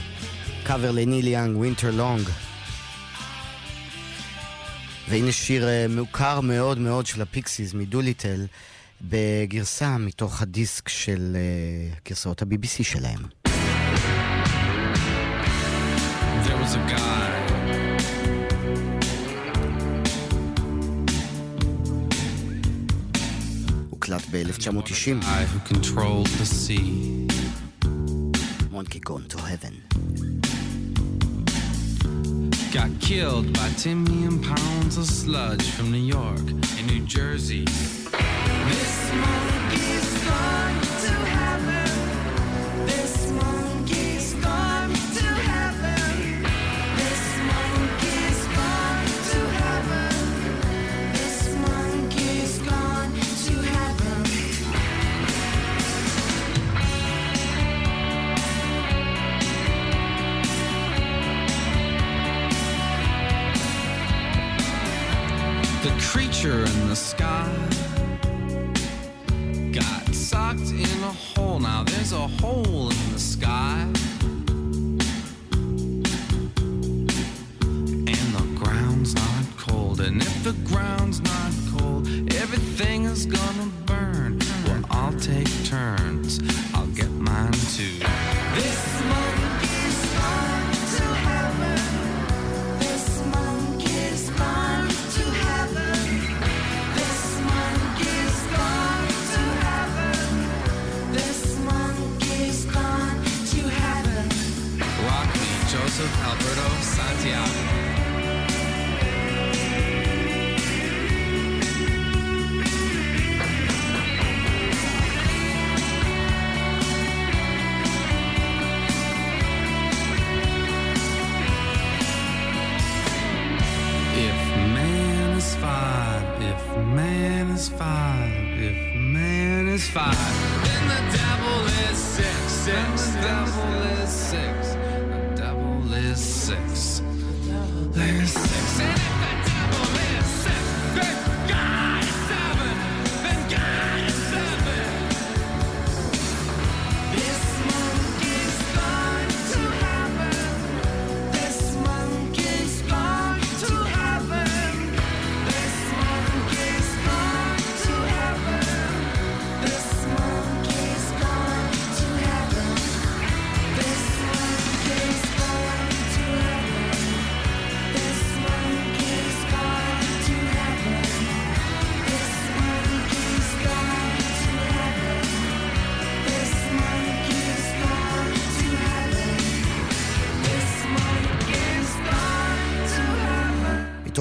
קאבר 0.64 0.92
לניל 0.92 1.28
יאנג, 1.28 1.58
Winter 1.64 1.98
Long. 2.00 2.30
והנה 5.10 5.32
שיר 5.32 5.68
אה, 5.68 5.86
מוכר 5.90 6.42
מאוד 6.42 6.78
מאוד 6.78 7.06
של 7.06 7.22
הפיקסיס 7.22 7.74
מ 7.74 7.80
Doolittle, 7.80 8.46
בגרסה 9.02 9.98
מתוך 9.98 10.42
הדיסק 10.42 10.90
של 10.90 11.36
אה, 11.36 11.98
גרסאות 12.10 12.42
ה-BBC 12.42 12.84
שלהם. 12.84 13.20
There 16.46 16.58
was 16.64 16.76
a 16.76 16.92
guy 16.92 17.30
הוקלט 23.90 24.22
ב-1990, 24.32 25.26
Monkey 28.80 29.02
Gone 29.02 29.26
to 29.28 29.38
Heaven. 29.40 29.84
Got 32.72 32.90
killed 33.02 33.52
by 33.52 33.68
10 33.72 34.06
million 34.06 34.42
pounds 34.42 34.96
of 34.96 35.06
sludge 35.06 35.70
from 35.72 35.92
New 35.92 35.98
York 35.98 36.40
and 36.40 36.88
New 36.88 37.02
Jersey. 37.02 37.66
This 37.66 39.12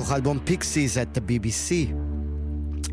מתוך 0.08 0.14
האלבום 0.14 0.38
Pixies 0.44 0.98
at 0.98 1.06
the 1.06 1.16
BBC. 1.16 1.92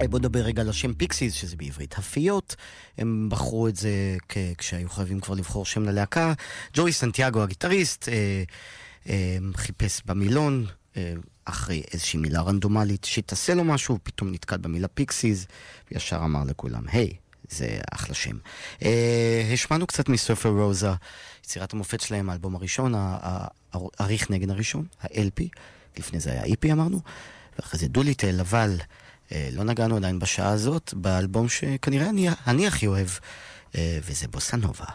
אה, 0.01 0.07
בוא 0.07 0.19
נדבר 0.19 0.39
רגע 0.39 0.61
על 0.61 0.69
השם 0.69 0.93
פיקסיס, 0.93 1.33
שזה 1.33 1.55
בעברית 1.55 1.97
הפיות. 1.97 2.55
הם 2.97 3.27
בחרו 3.31 3.67
את 3.67 3.75
זה 3.75 4.17
כשהיו 4.57 4.89
חייבים 4.89 5.19
כבר 5.19 5.35
לבחור 5.35 5.65
שם 5.65 5.83
ללהקה. 5.83 6.33
ג'וי 6.73 6.91
סנטיאגו 6.91 7.43
הגיטריסט 7.43 8.09
אה, 8.09 8.43
אה, 9.09 9.37
חיפש 9.55 10.01
במילון, 10.05 10.65
אה, 10.97 11.13
אחרי 11.45 11.83
איזושהי 11.93 12.19
מילה 12.19 12.41
רנדומלית 12.41 13.03
שתעשה 13.03 13.53
לו 13.53 13.63
משהו, 13.63 13.99
פתאום 14.03 14.31
נתקל 14.31 14.57
במילה 14.57 14.87
פיקסיס, 14.87 15.45
וישר 15.91 16.17
אמר 16.17 16.43
לכולם, 16.47 16.83
היי, 16.87 17.13
זה 17.49 17.77
אחלה 17.93 18.15
שם. 18.15 18.37
אה, 18.83 19.49
השמענו 19.53 19.87
קצת 19.87 20.09
מ 20.09 20.15
Surfer 20.15 20.49
Rosa, 20.49 20.91
יצירת 21.45 21.73
המופת 21.73 22.01
שלהם, 22.01 22.29
האלבום 22.29 22.55
הראשון, 22.55 22.93
האריך 23.73 24.31
נגן 24.31 24.49
הראשון, 24.49 24.85
ה-LP, 25.01 25.43
לפני 25.99 26.19
זה 26.19 26.31
היה 26.31 26.43
EP 26.43 26.71
אמרנו, 26.71 26.99
ואחרי 27.59 27.79
זה 27.79 27.87
דוליטל, 27.87 28.39
אבל 28.39 28.77
אה, 29.31 29.49
לא 29.51 29.63
נגענו 29.63 29.95
עדיין 29.95 30.19
בשעה 30.19 30.49
הזאת, 30.49 30.93
באלבום 30.93 31.49
שכנראה 31.49 32.09
אני, 32.09 32.29
אני 32.47 32.67
הכי 32.67 32.87
אוהב, 32.87 33.07
אה, 33.75 33.99
וזה 34.03 34.27
בוסה 34.27 34.57
נובה. 34.57 34.85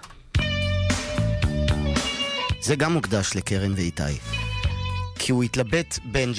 זה 2.62 2.76
גם 2.76 2.92
מוקדש 2.92 3.36
לקרן 3.36 3.72
ואיתי, 3.72 4.02
כי 5.14 5.32
הוא 5.32 5.42
התלבט 5.42 5.98
בין 6.04 6.32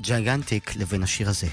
ג'יגנטיק 0.00 0.76
לבין 0.76 1.02
השיר 1.02 1.28
הזה. 1.28 1.48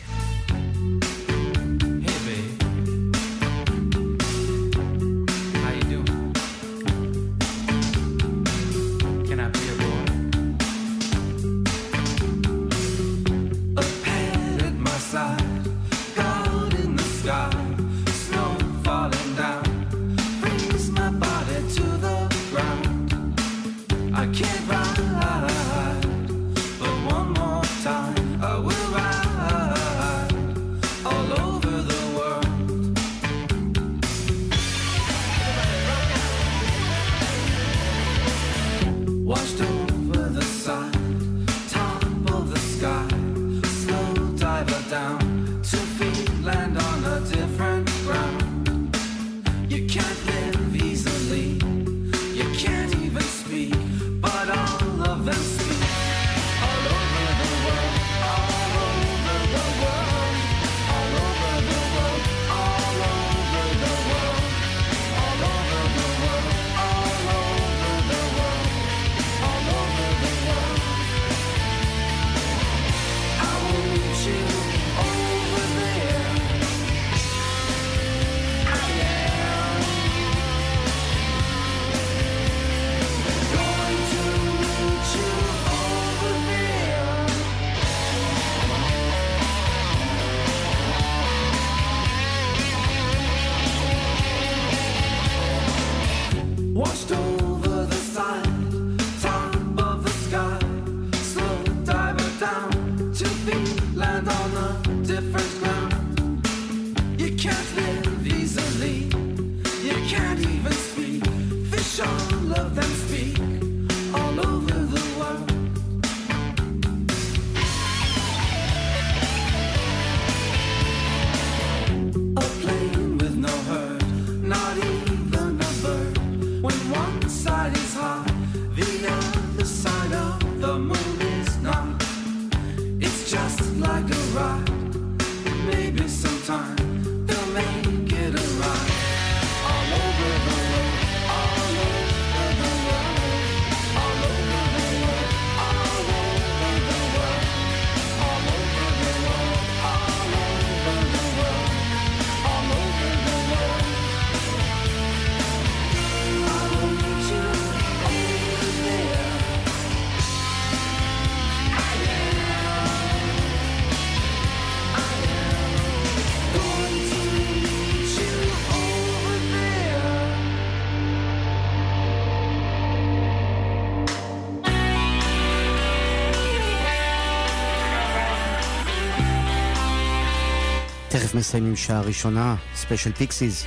תכף 181.32 181.40
מסיימים 181.40 181.76
שעה 181.76 182.02
ראשונה, 182.02 182.56
ספיישל 182.76 183.12
פיקסיס. 183.12 183.66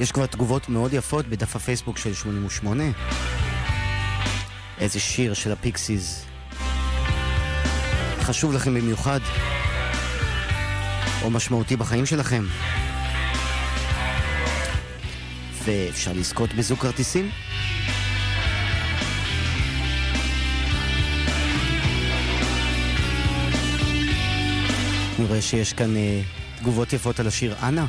יש 0.00 0.12
כבר 0.12 0.26
תגובות 0.26 0.68
מאוד 0.68 0.92
יפות 0.92 1.26
בדף 1.26 1.56
הפייסבוק 1.56 1.98
של 1.98 2.14
88. 2.14 2.84
איזה 4.78 5.00
שיר 5.00 5.34
של 5.34 5.52
הפיקסיס 5.52 6.24
חשוב 8.20 8.52
לכם 8.52 8.74
במיוחד, 8.74 9.20
או 11.22 11.30
משמעותי 11.30 11.76
בחיים 11.76 12.06
שלכם. 12.06 12.44
ואפשר 15.64 16.12
לזכות 16.12 16.54
בזוג 16.54 16.78
כרטיסים? 16.78 17.30
אני 25.24 25.30
רואה 25.30 25.42
שיש 25.42 25.72
כאן 25.72 25.96
אה, 25.96 26.20
תגובות 26.58 26.92
יפות 26.92 27.20
על 27.20 27.26
השיר 27.26 27.54
אנה, 27.62 27.86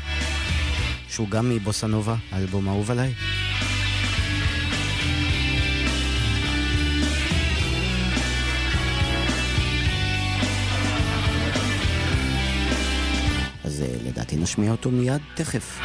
שהוא 1.09 1.29
גם 1.29 1.49
מבוסה 1.49 1.87
נובה, 1.87 2.15
האלבום 2.31 2.67
האהוב 2.67 2.91
עליי. 2.91 3.13
אז 13.63 13.81
אה, 13.81 13.87
לדעתי 14.05 14.37
נשמיע 14.37 14.71
אותו 14.71 14.91
מיד 14.91 15.21
תכף. 15.33 15.79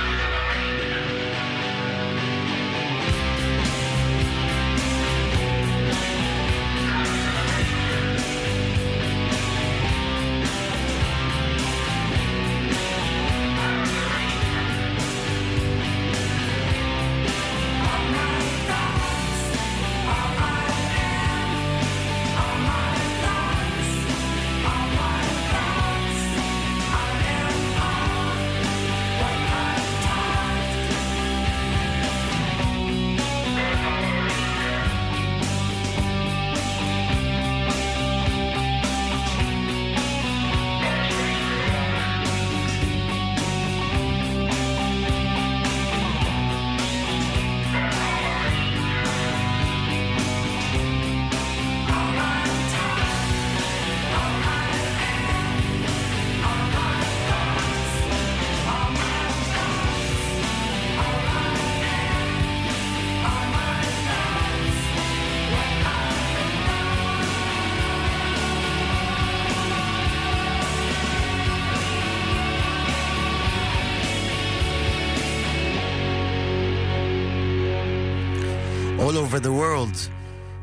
Over 79.21 79.41
the 79.41 79.53
world. 79.63 79.97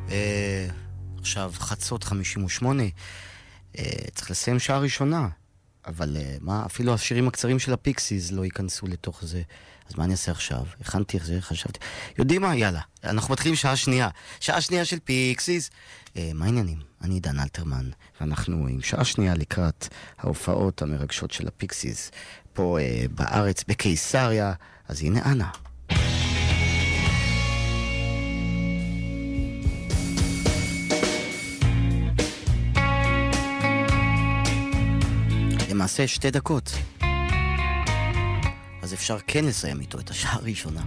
אה, 0.07 0.11
עכשיו 1.19 1.53
חצות 1.55 2.03
58. 2.03 2.83
אה, 2.83 3.79
צריך 4.15 4.31
לסיים 4.31 4.59
שעה 4.59 4.79
ראשונה. 4.79 5.27
אבל 5.85 6.17
אה, 6.17 6.19
מה, 6.41 6.65
אפילו 6.65 6.93
השירים 6.93 7.27
הקצרים 7.27 7.59
של 7.59 7.73
הפיקסיס 7.73 8.31
לא 8.31 8.45
ייכנסו 8.45 8.87
לתוך 8.87 9.25
זה. 9.25 9.41
אז 9.89 9.95
מה 9.97 10.03
אני 10.03 10.11
אעשה 10.11 10.31
עכשיו? 10.31 10.63
הכנתי 10.81 11.19
חשבתי. 11.39 11.79
יודעים 12.17 12.41
מה? 12.41 12.55
יאללה. 12.55 12.81
אנחנו 13.03 13.33
מתחילים 13.33 13.55
שעה 13.55 13.75
שנייה. 13.75 14.09
שעה 14.39 14.61
שנייה 14.61 14.85
של 14.85 14.99
פיקסיס. 14.99 15.69
אה, 16.05 16.19
מה 16.33 16.45
העניינים? 16.45 16.77
אני 17.01 17.13
עידן 17.13 17.39
אלתרמן, 17.39 17.89
ואנחנו 18.21 18.67
עם 18.67 18.81
שעה 18.81 19.05
שנייה 19.05 19.35
לקראת 19.35 19.87
ההופעות 20.17 20.81
המרגשות 20.81 21.31
של 21.31 21.47
הפיקסיס 21.47 22.11
פה 22.53 22.77
אה, 22.79 23.11
בארץ, 23.11 23.63
בקיסריה. 23.67 24.53
אז 24.87 25.01
הנה 25.01 25.31
אנה. 25.31 25.49
למעשה 35.77 36.07
שתי 36.07 36.31
דקות. 36.31 36.71
אז 38.81 38.93
אפשר 38.93 39.17
כן 39.27 39.45
לסיים 39.45 39.79
איתו 39.79 39.99
את 39.99 40.09
השעה 40.09 40.33
הראשונה. 40.33 40.81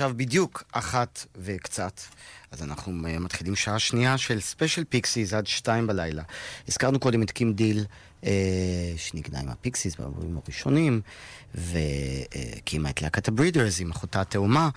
עכשיו 0.00 0.16
בדיוק 0.16 0.62
אחת 0.72 1.26
וקצת. 1.36 2.00
אז 2.50 2.62
אנחנו 2.62 2.92
אה, 3.08 3.18
מתחילים 3.18 3.56
שעה 3.56 3.78
שנייה 3.78 4.18
של 4.18 4.40
ספיישל 4.40 4.84
פיקסיס 4.84 5.32
עד 5.32 5.46
שתיים 5.46 5.86
בלילה. 5.86 6.22
הזכרנו 6.68 6.98
קודם 7.00 7.22
את 7.22 7.30
קים 7.30 7.52
דיל, 7.52 7.84
אה, 8.24 8.30
שניגנה 8.96 9.40
עם 9.40 9.48
הפיקסיס 9.48 9.96
באלבומים 9.96 10.38
הראשונים, 10.44 11.00
והקימה 11.54 12.90
את 12.90 13.02
להקת 13.02 13.28
הברידרס 13.28 13.80
עם 13.80 13.90
אחותה 13.90 14.20
התאומה. 14.20 14.68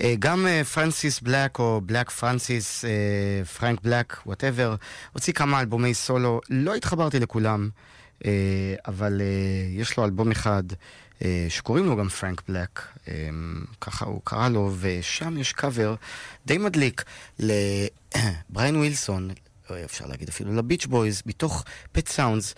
אה, 0.00 0.14
גם 0.18 0.46
אה, 0.46 0.64
פרנסיס 0.64 1.20
בלק 1.20 1.58
או 1.58 1.80
בלק 1.84 2.10
פרנסיס, 2.10 2.84
אה, 2.84 3.44
פרנק 3.44 3.80
בלק, 3.82 4.16
whatever, 4.26 4.74
הוציא 5.12 5.32
כמה 5.32 5.60
אלבומי 5.60 5.94
סולו, 5.94 6.40
לא 6.50 6.74
התחברתי 6.74 7.20
לכולם. 7.20 7.68
אה, 8.24 8.74
אבל 8.86 9.20
אה, 9.20 9.80
יש 9.80 9.96
לו 9.96 10.04
אלבום 10.04 10.30
אחד 10.30 10.62
שקוראים 11.48 11.86
לו 11.86 11.96
גם 11.96 12.08
פרנק 12.08 12.42
בלק, 12.48 12.80
אה, 13.08 13.28
ככה 13.80 14.04
הוא 14.04 14.20
קרא 14.24 14.48
לו, 14.48 14.74
ושם 14.80 15.38
יש 15.38 15.52
קאבר 15.52 15.94
די 16.46 16.58
מדליק 16.58 17.04
לבריין 17.38 18.76
ווילסון, 18.76 19.30
או 19.70 19.74
אפשר 19.84 20.06
להגיד 20.06 20.28
אפילו 20.28 20.54
לביץ' 20.54 20.86
בויז, 20.86 21.22
מתוך 21.26 21.64
Pet 21.92 22.08
Sounds, 22.08 22.54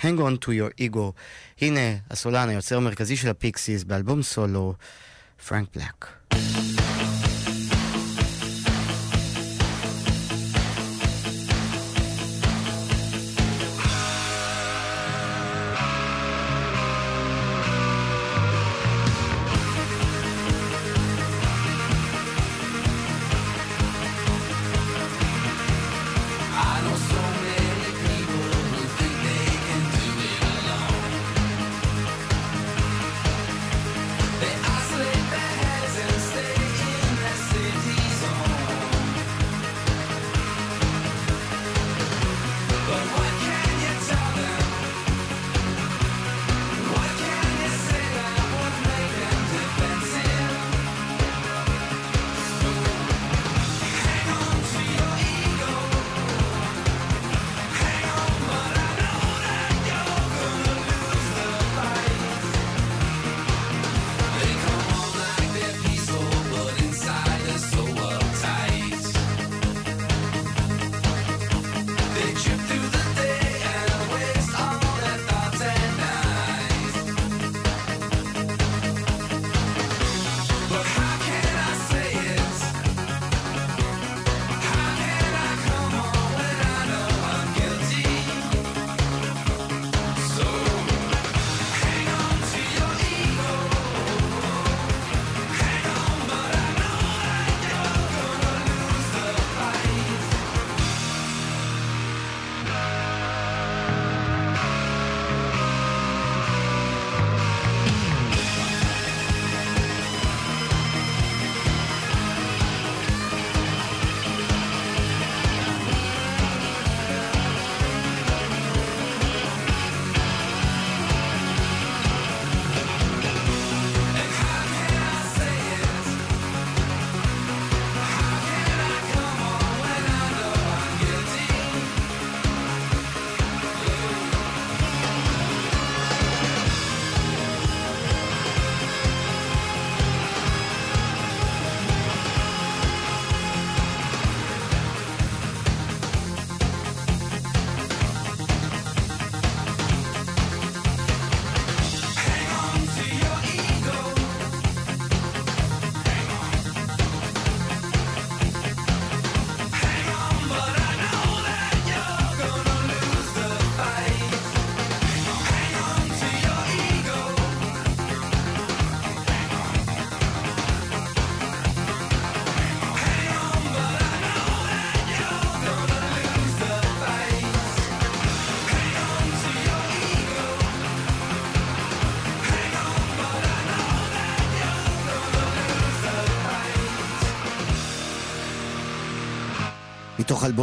Hang 0.00 0.20
on 0.20 0.36
to 0.38 0.50
your 0.50 0.80
ego. 0.80 1.12
הנה 1.60 1.80
הסולן, 2.10 2.48
היוצר 2.48 2.76
המרכזי 2.76 3.16
של 3.16 3.28
הפיקסיס, 3.28 3.84
באלבום 3.84 4.22
סולו, 4.22 4.74
פרנק 5.48 5.68
בלק. 5.74 6.06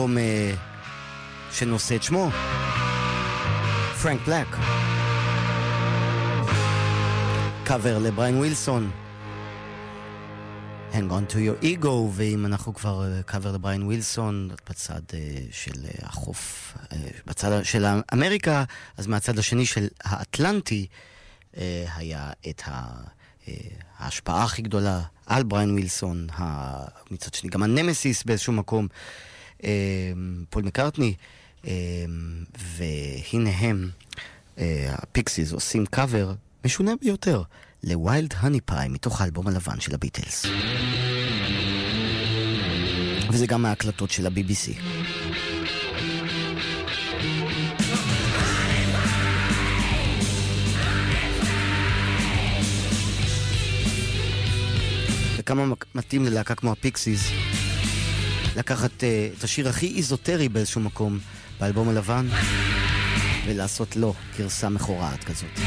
אלבום 0.06 0.18
אה, 0.18 0.54
שנושא 1.52 1.96
את 1.96 2.04
שמו, 2.04 2.30
פרנק 4.02 4.22
בלק. 4.28 4.48
קאבר 7.64 7.98
לבריין 7.98 8.38
ווילסון. 8.38 8.92
Hang 10.92 10.96
on 11.12 11.32
to 11.32 11.36
your 11.36 11.64
ego, 11.64 11.88
ואם 12.12 12.46
אנחנו 12.46 12.74
כבר 12.74 13.04
אה, 13.04 13.24
קאבר 13.24 13.52
לבריין 13.52 13.84
ווילסון, 13.84 14.50
בצד 14.70 15.02
אה, 15.14 15.20
של 15.52 15.86
אה, 15.86 15.90
החוף, 16.02 16.78
אה, 16.92 16.98
בצד 17.26 17.64
של 17.64 17.86
אמריקה, 18.14 18.64
אז 18.98 19.08
מהצד 19.08 19.40
השני 19.40 19.66
של 19.66 19.88
האטלנטי 20.04 20.88
אה, 21.58 21.86
היה 21.96 22.32
את 22.50 22.62
ה... 22.68 22.88
אה, 23.48 23.54
ההשפעה 24.00 24.44
הכי 24.44 24.62
גדולה 24.62 25.02
על 25.26 25.44
בריין 25.44 25.72
ווילסון, 25.72 26.28
מצד 27.12 27.34
שני 27.34 27.50
גם 27.50 27.64
הנמסיס 27.64 28.24
באיזשהו 28.24 28.54
מקום, 28.54 28.88
אה, 28.92 29.35
פול 30.50 30.64
מקארטני, 30.64 31.14
אה, 31.68 31.72
והנה 32.58 33.50
הם, 33.50 33.90
אה, 34.58 34.96
הפיקסיס, 34.98 35.52
עושים 35.52 35.86
קאבר 35.86 36.34
משונה 36.66 36.92
ביותר 37.02 37.42
ל 37.84 37.94
Wild 37.94 38.34
Honey 38.38 38.62
Pie 38.62 38.88
מתוך 38.88 39.22
האלבום 39.22 39.48
הלבן 39.48 39.80
של 39.80 39.94
הביטלס. 39.94 40.46
וזה 43.30 43.48
גם 43.48 43.62
מההקלטות 43.62 44.12
של 44.12 44.26
ה-BBC. 44.26 44.80
וכמה 55.38 55.76
מתאים 55.96 56.26
ללהקה 56.26 56.56
כמו 56.56 56.72
הפיקסיס 56.72 57.32
לקחת 58.56 58.92
uh, 58.92 59.38
את 59.38 59.44
השיר 59.44 59.70
הכי 59.70 59.94
איזוטרי 59.98 60.50
באיזשהו 60.50 60.82
מקום 60.82 61.20
באלבום 61.60 61.90
הלבן 61.90 62.28
ולעשות 63.46 63.96
לו 63.96 64.14
גרסה 64.38 64.70
מכורעת 64.70 65.24
כזאת. 65.24 65.60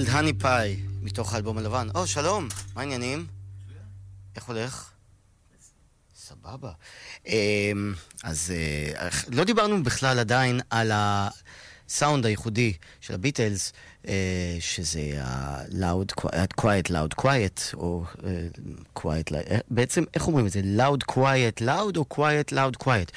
ויילד 0.00 0.16
הני 0.16 0.32
פאי, 0.32 0.76
מתוך 1.02 1.34
האלבום 1.34 1.58
הלבן. 1.58 1.88
או, 1.94 2.06
שלום, 2.06 2.48
מה 2.74 2.80
העניינים? 2.80 3.26
איך 4.36 4.44
הולך? 4.44 4.90
סבבה. 6.16 6.72
אמ, 7.26 7.94
אז 8.22 8.52
אה, 8.56 9.08
לא 9.28 9.44
דיברנו 9.44 9.82
בכלל 9.82 10.18
עדיין 10.18 10.60
על 10.70 10.92
הסאונד 10.94 12.26
הייחודי 12.26 12.72
של 13.00 13.14
הביטלס, 13.14 13.72
אה, 13.72 13.76
שזה 14.60 15.00
ה-loud, 15.22 16.24
quiet, 16.60 16.88
loud, 16.90 17.20
quiet, 17.20 17.74
או 17.74 18.04
אה, 18.24 18.46
quiet, 18.98 19.34
אה, 19.34 19.58
בעצם, 19.70 20.04
איך 20.14 20.26
אומרים 20.26 20.46
את 20.46 20.52
זה? 20.52 20.60
loud, 20.78 21.12
quiet, 21.12 21.62
loud, 21.62 21.96
או 21.96 22.04
quiet, 22.14 22.52
loud, 22.52 22.84
quiet? 22.84 23.10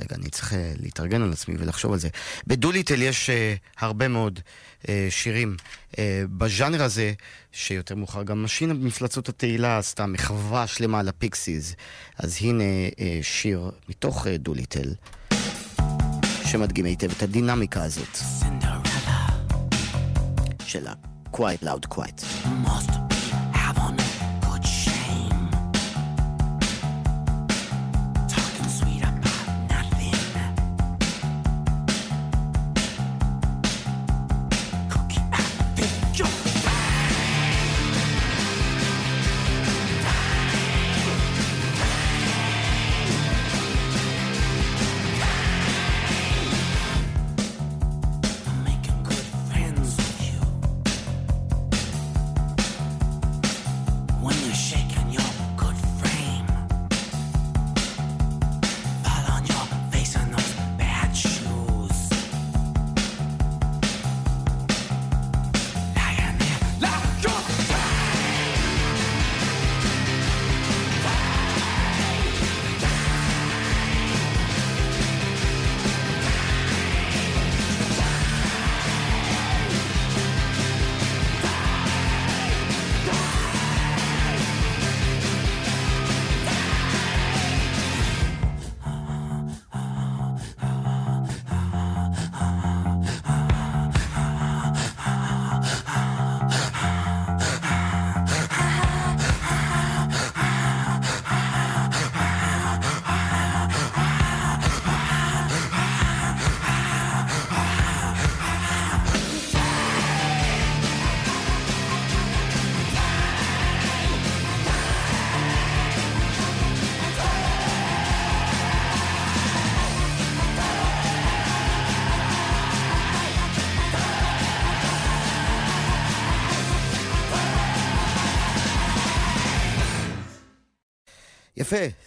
רגע, 0.00 0.16
אני 0.16 0.28
צריך 0.30 0.52
אה, 0.54 0.72
להתארגן 0.80 1.22
על 1.22 1.32
עצמי 1.32 1.54
ולחשוב 1.58 1.92
על 1.92 1.98
זה. 1.98 2.08
בדוליטל 2.46 3.02
יש 3.02 3.30
אה, 3.30 3.54
הרבה 3.78 4.08
מאוד 4.08 4.40
אה, 4.88 5.06
שירים 5.10 5.56
אה, 5.98 6.22
בז'אנר 6.38 6.82
הזה, 6.82 7.12
שיותר 7.52 7.94
מאוחר 7.94 8.22
גם 8.22 8.42
משינה 8.44 8.74
במפלצות 8.74 9.28
התהילה 9.28 9.78
עשתה 9.78 10.06
מחווה 10.06 10.66
שלמה 10.66 11.02
לפיקסיס. 11.02 11.74
אז 12.18 12.38
הנה 12.40 12.64
אה, 13.00 13.18
שיר 13.22 13.70
מתוך 13.88 14.26
אה, 14.26 14.36
דוליטל, 14.36 14.94
שמדגים 16.46 16.84
היטב 16.84 17.10
את 17.10 17.22
הדינמיקה 17.22 17.82
הזאת. 17.84 18.18
של 20.72 20.86
ה-Quiet 20.86 21.62
Loud 21.62 21.86
Quiet. 21.94 22.24
Making 22.64 23.11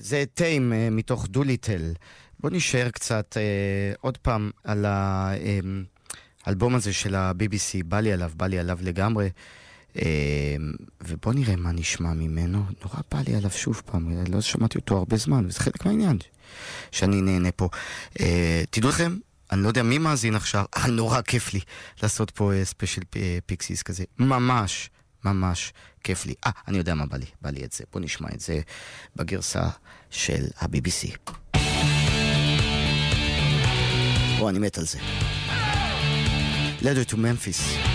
זה 0.06 0.24
Tame 0.34 0.74
אה, 0.74 0.89
מתוך 0.91 1.28
Doolittle. 1.28 1.93
בוא 2.39 2.49
נשאר 2.49 2.89
קצת 2.89 3.38
אה, 3.38 3.93
עוד 4.01 4.18
פעם 4.18 4.51
על 4.64 4.86
האלבום 6.45 6.76
הזה 6.76 6.93
של 6.93 7.16
ה-BBC, 7.16 7.84
בא 7.86 7.99
לי 7.99 8.14
עליו, 8.14 8.32
בא 8.36 8.47
לי 8.47 8.60
עליו 8.60 8.80
לגמרי. 8.82 9.30
אה, 10.01 10.56
ובוא 11.03 11.34
נראה 11.34 11.56
מה 11.56 11.72
נשמע 11.72 12.14
ממנו. 12.14 12.64
נורא 12.84 12.99
בא 13.12 13.22
לי 13.28 13.36
עליו 13.36 13.49
שוב 13.51 13.82
פעם, 13.86 14.12
אה, 14.12 14.24
לא 14.30 14.41
שמעתי 14.41 14.78
אותו 14.78 14.97
הרבה 14.97 15.18
זמן, 15.18 15.45
וזה 15.47 15.60
חלק 15.60 15.86
מהעניין 15.86 16.18
שאני 16.91 17.22
נהנה 17.22 17.51
פה. 17.51 17.70
אה, 18.20 18.64
תדעו 18.70 18.89
לכם, 18.89 19.18
אני 19.51 19.64
לא 19.64 19.68
יודע 19.68 19.84
מי 19.84 19.97
מאזין 19.97 20.36
עכשיו, 20.36 20.66
אבל 20.76 20.91
נורא 20.91 21.22
כיף 21.22 21.53
לי 21.53 21.60
לעשות 22.03 22.32
פה 22.32 22.51
ספיישל 22.64 23.01
פיקסיס 23.45 23.84
כזה. 23.84 24.03
ממש, 24.20 24.89
ממש 25.26 25.74
כיף 26.06 26.26
לי. 26.26 26.34
אה, 26.45 26.51
אני 26.68 26.78
יודע 26.78 26.93
מה 26.93 27.06
בא 27.06 27.18
לי, 27.18 27.26
בא 27.41 27.49
לי 27.49 27.64
את 27.66 27.72
זה. 27.72 27.84
בוא 27.93 28.01
נשמע 28.01 28.28
את 28.34 28.39
זה 28.39 28.60
בגרסה 29.16 29.70
של 30.10 30.45
ה-BBC. 30.62 31.32
או, 34.39 34.49
אני 34.49 34.60
מת 34.60 34.78
על 34.78 34.86
זה. 34.86 34.99
Letter 36.82 37.10
to 37.12 37.16
Memphis. 37.16 37.95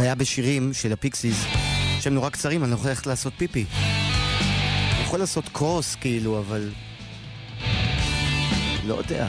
הבעיה 0.00 0.14
בשירים 0.14 0.72
של 0.72 0.92
הפיקסיס, 0.92 1.44
שהם 2.00 2.14
נורא 2.14 2.30
קצרים, 2.30 2.62
אני 2.64 2.70
לא 2.70 2.76
יכול 2.76 2.88
ללכת 2.88 3.06
לעשות 3.06 3.32
פיפי. 3.36 3.64
אני 3.70 5.02
יכול 5.02 5.18
לעשות 5.18 5.48
קרוס 5.52 5.94
כאילו, 5.94 6.38
אבל... 6.38 6.70
לא 8.86 8.94
יודע. 8.94 9.28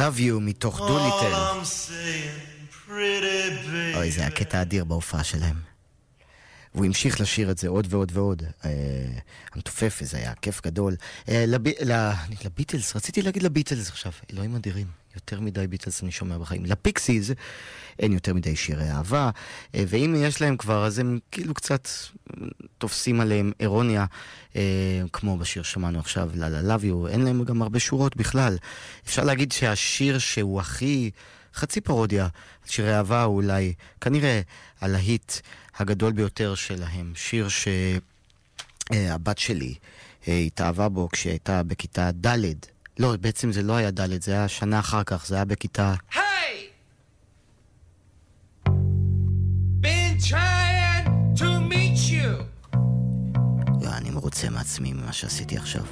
Love 0.00 0.18
You 0.18 0.40
מתוך 0.40 0.78
דוליטל. 0.78 1.32
אוי, 3.94 4.10
זה 4.10 4.20
היה 4.20 4.30
קטע 4.30 4.62
אדיר 4.62 4.84
בהופעה 4.84 5.24
שלהם. 5.24 5.56
והוא 6.74 6.86
המשיך 6.86 7.20
לשיר 7.20 7.50
את 7.50 7.58
זה 7.58 7.68
עוד 7.68 7.86
ועוד 7.90 8.12
ועוד. 8.14 8.42
אה, 8.64 8.70
I'm 9.54 9.60
יפהפה, 9.86 10.04
זה 10.04 10.16
היה 10.16 10.32
כיף 10.42 10.60
גדול. 10.64 10.96
אה, 11.28 11.44
לביטלס, 12.44 12.96
רציתי 12.96 13.22
להגיד 13.22 13.42
לביטלס 13.42 13.88
עכשיו, 13.88 14.12
אלוהים 14.32 14.56
אדירים. 14.56 14.86
יותר 15.14 15.40
מדי 15.40 15.66
ביטלס 15.66 16.02
אני 16.02 16.12
שומע 16.12 16.38
בחיים. 16.38 16.64
לפיקסיז 16.64 17.34
אין 17.98 18.12
יותר 18.12 18.34
מדי 18.34 18.56
שירי 18.56 18.90
אהבה, 18.90 19.30
אה, 19.74 19.84
ואם 19.88 20.14
יש 20.18 20.40
להם 20.40 20.56
כבר, 20.56 20.86
אז 20.86 20.98
הם 20.98 21.18
כאילו 21.30 21.54
קצת 21.54 21.88
תופסים 22.78 23.20
עליהם 23.20 23.52
אירוניה, 23.60 24.06
אה, 24.56 25.02
כמו 25.12 25.38
בשיר 25.38 25.62
שמענו 25.62 25.98
עכשיו, 25.98 26.30
La 26.34 26.38
La 26.38 26.68
love 26.68 26.84
you, 26.84 27.08
אין 27.08 27.20
להם 27.20 27.44
גם 27.44 27.62
הרבה 27.62 27.78
שורות 27.78 28.16
בכלל. 28.16 28.56
אפשר 29.06 29.24
להגיד 29.24 29.52
שהשיר 29.52 30.18
שהוא 30.18 30.60
הכי... 30.60 31.10
חצי 31.54 31.80
פרודיה 31.80 32.28
שירי 32.66 32.96
אהבה, 32.96 33.24
אולי, 33.24 33.74
כנראה 34.00 34.40
הלהיט 34.80 35.32
הגדול 35.78 36.12
ביותר 36.12 36.54
שלהם. 36.54 37.12
שיר 37.14 37.48
ש... 37.48 37.68
שהבת 38.94 39.38
שלי 39.38 39.74
אה, 40.28 40.38
התאהבה 40.38 40.88
בו 40.88 41.08
כשהיא 41.12 41.30
הייתה 41.30 41.62
בכיתה 41.62 42.10
ד'. 42.26 42.36
לא, 42.98 43.16
בעצם 43.20 43.52
זה 43.52 43.62
לא 43.62 43.72
היה 43.72 43.90
ד', 43.90 44.22
זה 44.22 44.32
היה 44.32 44.48
שנה 44.48 44.78
אחר 44.78 45.04
כך, 45.04 45.26
זה 45.26 45.34
היה 45.34 45.44
בכיתה... 45.44 45.94
לא, 53.82 53.90
אני 53.96 54.10
מרוצה 54.10 54.50
מעצמי 54.50 54.92
ממה 54.92 55.12
שעשיתי 55.12 55.56
עכשיו. 55.56 55.84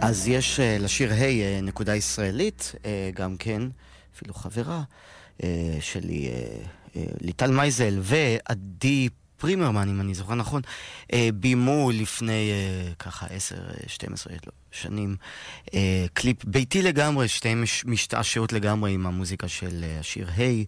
אז 0.00 0.28
יש 0.28 0.60
אה, 0.60 0.76
לשיר 0.80 1.12
Hey 1.12 1.42
אה, 1.42 1.60
נקודה 1.62 1.94
ישראלית, 1.94 2.72
אה, 2.84 3.10
גם 3.14 3.36
כן, 3.36 3.62
אפילו 4.16 4.34
חברה 4.34 4.82
אה, 5.42 5.48
שלי, 5.80 6.28
אה, 6.28 6.32
אה, 6.96 7.04
ליטל 7.20 7.50
מייזל 7.50 7.98
ועדי 8.02 9.08
פרימרמן, 9.36 9.88
אם 9.88 10.00
אני 10.00 10.14
זוכר 10.14 10.34
נכון, 10.34 10.62
אה, 11.12 11.28
ביימו 11.34 11.90
לפני 11.94 12.50
אה, 12.50 12.92
ככה 12.98 13.26
10, 13.26 13.56
12 13.86 14.32
לא, 14.46 14.52
שנים 14.72 15.16
אה, 15.74 16.06
קליפ 16.12 16.44
ביתי 16.44 16.82
לגמרי, 16.82 17.28
שתיהן 17.28 17.60
מש- 17.62 17.84
משתעשעות 17.84 18.52
לגמרי 18.52 18.92
עם 18.92 19.06
המוזיקה 19.06 19.48
של 19.48 19.84
אה, 19.84 20.00
השיר 20.00 20.28
Hey, 20.36 20.64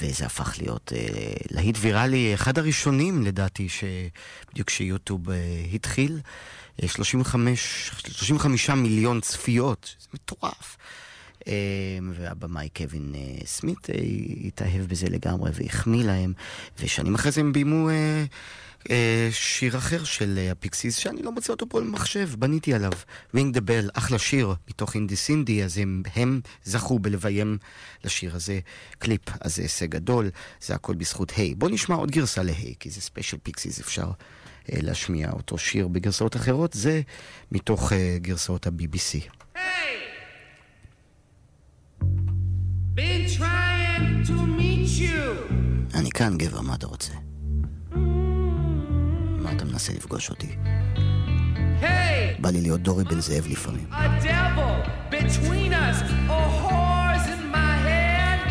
וזה 0.00 0.26
הפך 0.26 0.54
להיות 0.58 0.92
אה, 0.96 1.08
להיט 1.50 1.76
ויראלי, 1.80 2.34
אחד 2.34 2.58
הראשונים 2.58 3.22
לדעתי, 3.22 3.68
שבדיוק 3.68 4.68
כשיוטיוב 4.68 5.30
אה, 5.30 5.36
התחיל. 5.74 6.20
35, 6.86 7.90
35 8.08 8.70
מיליון 8.70 9.20
צפיות, 9.20 9.96
זה 10.00 10.06
מטורף. 10.14 10.76
אה, 11.48 11.98
והבמאי 12.12 12.68
קווין 12.76 13.12
אה, 13.14 13.46
סמית 13.46 13.90
אה, 13.90 13.94
התאהב 14.44 14.86
בזה 14.88 15.06
לגמרי 15.08 15.50
והחמיא 15.54 16.04
להם, 16.04 16.32
ושנים 16.78 17.14
אחרי 17.14 17.32
זה 17.32 17.40
הם 17.40 17.52
ביימו 17.52 17.88
אה, 17.88 18.24
אה, 18.90 19.28
שיר 19.32 19.76
אחר 19.78 20.04
של 20.04 20.38
אה, 20.38 20.50
הפיקסיס, 20.50 20.96
שאני 20.96 21.22
לא 21.22 21.32
מוצא 21.32 21.52
אותו 21.52 21.68
פה 21.68 21.80
במחשב, 21.80 22.28
בניתי 22.38 22.74
עליו. 22.74 22.92
Ring 23.36 23.56
the 23.56 23.60
Bell, 23.60 23.90
אחלה 23.94 24.18
שיר, 24.18 24.54
מתוך 24.68 24.94
Indie 24.94 25.16
Cindy, 25.16 25.64
אז 25.64 25.78
הם, 25.78 26.02
הם 26.14 26.40
זכו 26.64 26.98
בלביים 26.98 27.58
לשיר 28.04 28.36
הזה 28.36 28.60
קליפ, 28.98 29.20
אז 29.40 29.56
זה 29.56 29.62
הישג 29.62 29.90
גדול, 29.90 30.30
זה 30.60 30.74
הכל 30.74 30.94
בזכות 30.94 31.32
Hey. 31.36 31.54
בואו 31.54 31.70
נשמע 31.70 31.94
עוד 31.94 32.10
גרסה 32.10 32.42
ל 32.42 32.48
Hey, 32.48 32.74
כי 32.80 32.90
זה 32.90 33.00
ספיישל 33.00 33.36
פיקסיס, 33.42 33.80
אפשר 33.80 34.06
אה, 34.06 34.10
להשמיע 34.72 35.30
אותו 35.32 35.58
שיר 35.58 35.88
בגרסאות 35.88 36.36
אחרות, 36.36 36.72
זה 36.72 37.00
מתוך 37.52 37.92
אה, 37.92 38.16
גרסאות 38.20 38.66
ה-BBC. 38.66 39.28
Been 42.94 43.38
trying 43.38 44.26
to 44.26 44.32
meet 44.58 45.00
you. 45.00 45.52
אני 45.94 46.10
כאן, 46.10 46.38
גבר, 46.38 46.60
מה 46.60 46.74
אתה 46.74 46.86
רוצה? 46.86 47.12
מה 49.38 49.52
אתה 49.52 49.64
מנסה 49.64 49.92
לפגוש 49.92 50.30
אותי? 50.30 50.56
Hey, 51.80 52.40
בא 52.40 52.50
לי 52.50 52.60
להיות 52.60 52.80
דורי 52.80 53.04
בן 53.04 53.20
זאב 53.20 53.46
לפעמים. 53.46 53.86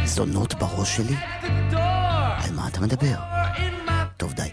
זונות 0.05 0.53
בראש 0.53 0.97
שלי? 0.97 1.15
על 2.37 2.53
מה 2.55 2.67
אתה 2.67 2.81
מדבר? 2.81 3.15
טוב, 4.17 4.33
די. 4.33 4.49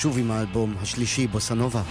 שוב 0.00 0.18
עם 0.18 0.30
האלבום 0.30 0.74
השלישי, 0.82 1.26
בוסנובה. 1.26 1.82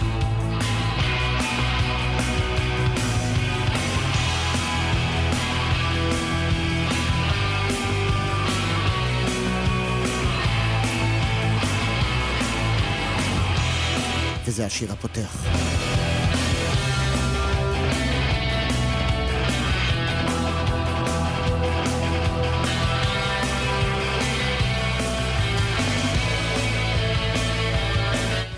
וזה 14.44 14.66
השיר 14.66 14.92
הפותח. 14.92 15.55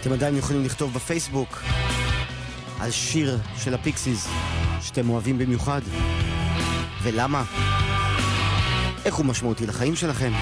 אתם 0.09 0.17
עדיין 0.17 0.37
יכולים 0.37 0.65
לכתוב 0.65 0.95
בפייסבוק 0.95 1.63
על 2.81 2.91
שיר 2.91 3.39
של 3.57 3.75
הפיקסיס 3.75 4.29
שאתם 4.81 5.11
אוהבים 5.11 5.39
במיוחד. 5.39 5.81
ולמה? 7.03 7.45
איך 9.05 9.15
הוא 9.15 9.27
משמעותי 9.27 9.67
לחיים 9.67 9.97
שלכם? 9.97 10.33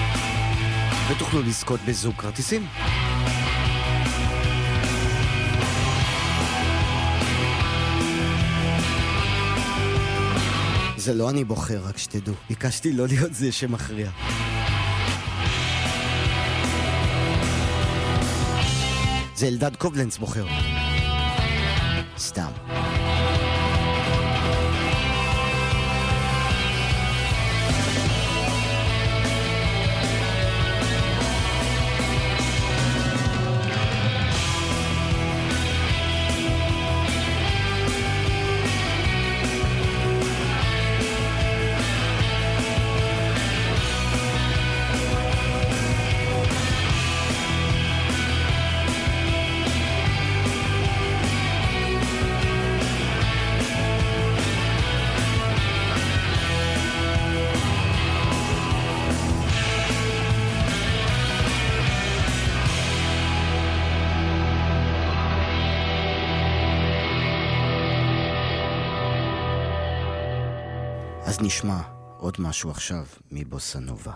ותוכלו 1.11 1.41
לזכות 1.41 1.79
בזוג 1.87 2.15
כרטיסים. 2.15 2.67
זה 10.97 11.13
לא 11.13 11.29
אני 11.29 11.43
בוחר, 11.43 11.81
רק 11.83 11.97
שתדעו. 11.97 12.33
ביקשתי 12.49 12.93
לא 12.93 13.07
להיות 13.07 13.33
זה 13.33 13.51
שמכריע. 13.51 14.09
זה 19.37 19.47
אלדד 19.47 19.75
קובלנץ 19.75 20.17
בוחר. 20.17 20.45
סתם. 22.17 22.66
נשמע 71.57 71.81
עוד 72.17 72.35
משהו 72.39 72.71
עכשיו 72.71 73.05
מבוסנובה. 73.31 74.13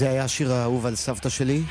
זה 0.00 0.10
היה 0.10 0.24
השיר 0.24 0.52
האהוב 0.52 0.86
על 0.86 0.96
סבתא 0.96 1.28
שלי. 1.28 1.52
היא 1.52 1.62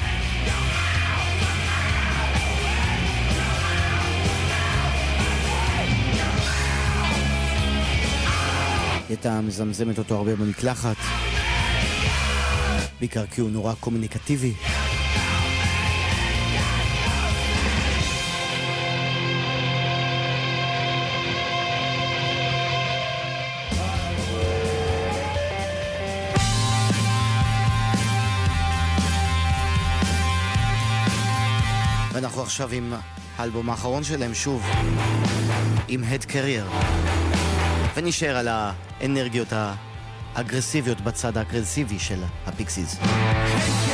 הייתה 9.09 9.41
מזמזמת 9.41 9.97
אותו 9.97 10.15
הרבה 10.15 10.35
במקלחת. 10.35 10.95
בעיקר 12.99 13.25
כי 13.25 13.41
הוא 13.41 13.49
נורא 13.49 13.73
קומוניקטיבי. 13.79 14.53
עכשיו 32.61 32.77
עם 32.77 32.93
האלבום 33.37 33.69
האחרון 33.69 34.03
שלהם 34.03 34.33
שוב, 34.33 34.65
עם 35.87 36.03
Head 36.03 36.25
Carrier. 36.25 36.85
ונשאר 37.95 38.37
על 38.37 38.47
האנרגיות 38.51 39.47
האגרסיביות 40.35 41.01
בצד 41.01 41.37
האגרסיבי 41.37 41.99
של 41.99 42.19
הפיקסיס. 42.47 42.97
Hey, 42.99 43.88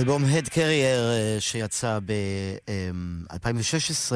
אלבום 0.00 0.24
Head 0.24 0.48
Carrier 0.48 1.00
שיצא 1.38 1.98
ב-2016, 2.04 4.12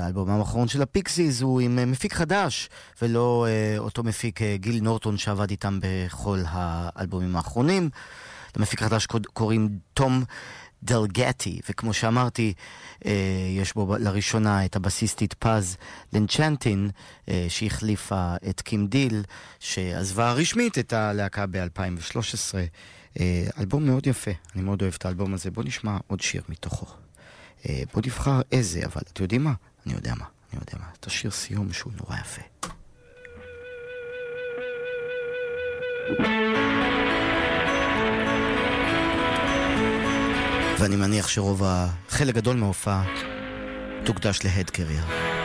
האלבום 0.00 0.30
האחרון 0.30 0.68
של 0.68 0.82
הפיקסיס 0.82 1.42
הוא 1.42 1.60
עם 1.60 1.78
אה, 1.78 1.86
מפיק 1.86 2.14
חדש, 2.14 2.68
ולא 3.02 3.46
אה, 3.48 3.78
אותו 3.78 4.02
מפיק 4.02 4.42
אה, 4.42 4.56
גיל 4.56 4.80
נורטון 4.82 5.16
שעבד 5.18 5.50
איתם 5.50 5.78
בכל 5.82 6.38
האלבומים 6.48 7.36
האחרונים. 7.36 7.90
למפיק 8.56 8.80
קוד- 9.08 9.26
קוראים 9.26 9.68
תום 9.94 10.24
דלגטי, 10.82 11.60
וכמו 11.70 11.94
שאמרתי, 11.94 12.52
אה, 13.06 13.12
יש 13.58 13.74
בו 13.74 13.96
לראשונה 13.98 14.64
את 14.64 14.76
הבסיסטית 14.76 15.34
פז 15.34 15.76
לנצ'נטין, 16.12 16.90
אה, 17.28 17.46
שהחליפה 17.48 18.34
את 18.50 18.60
קים 18.60 18.86
דיל, 18.86 19.22
שעזבה 19.60 20.32
רשמית 20.32 20.78
את 20.78 20.92
הלהקה 20.92 21.44
ב-2013. 21.50 22.54
אה, 23.20 23.46
אלבום 23.58 23.86
מאוד 23.86 24.06
יפה, 24.06 24.30
אני 24.54 24.62
מאוד 24.62 24.82
אוהב 24.82 24.94
את 24.98 25.04
האלבום 25.06 25.34
הזה. 25.34 25.50
בוא 25.50 25.64
נשמע 25.64 25.96
עוד 26.06 26.20
שיר 26.20 26.42
מתוכו. 26.48 26.86
אה, 27.68 27.82
בוא 27.94 28.02
נבחר 28.06 28.40
איזה, 28.52 28.80
אבל 28.84 29.02
אתם 29.12 29.22
יודעים 29.22 29.44
מה? 29.44 29.52
אני 29.86 29.94
יודע 29.94 30.14
מה, 30.14 30.24
אני 30.52 30.60
יודע 30.60 30.72
מה. 30.78 30.86
את 31.00 31.06
השיר 31.06 31.30
סיום 31.30 31.72
שהוא 31.72 31.92
נורא 32.00 32.16
יפה. 32.16 32.42
ואני 40.78 40.96
מניח 40.96 41.28
שרוב 41.28 41.62
ה... 41.64 41.88
חלק 42.08 42.34
גדול 42.34 42.56
מההופעה 42.56 43.04
תוקדש 44.04 44.44
להד 44.44 44.70
קרייר. 44.70 45.39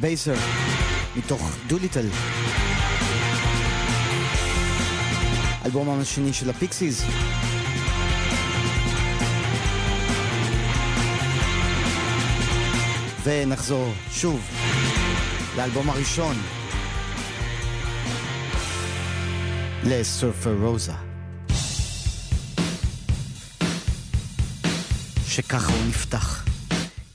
Debaser, 0.00 0.34
מתוך 1.16 1.56
Doolittle. 1.66 2.06
אלבום 5.64 6.00
השני 6.00 6.32
של 6.32 6.50
הפיקסיס. 6.50 7.02
ונחזור 13.24 13.92
שוב 14.10 14.40
לאלבום 15.56 15.90
הראשון, 15.90 16.36
ל 19.84 19.94
Surfer 19.94 20.56
Rosa. 20.60 20.92
שככה 25.26 25.72
הוא 25.72 25.88
נפתח, 25.88 26.44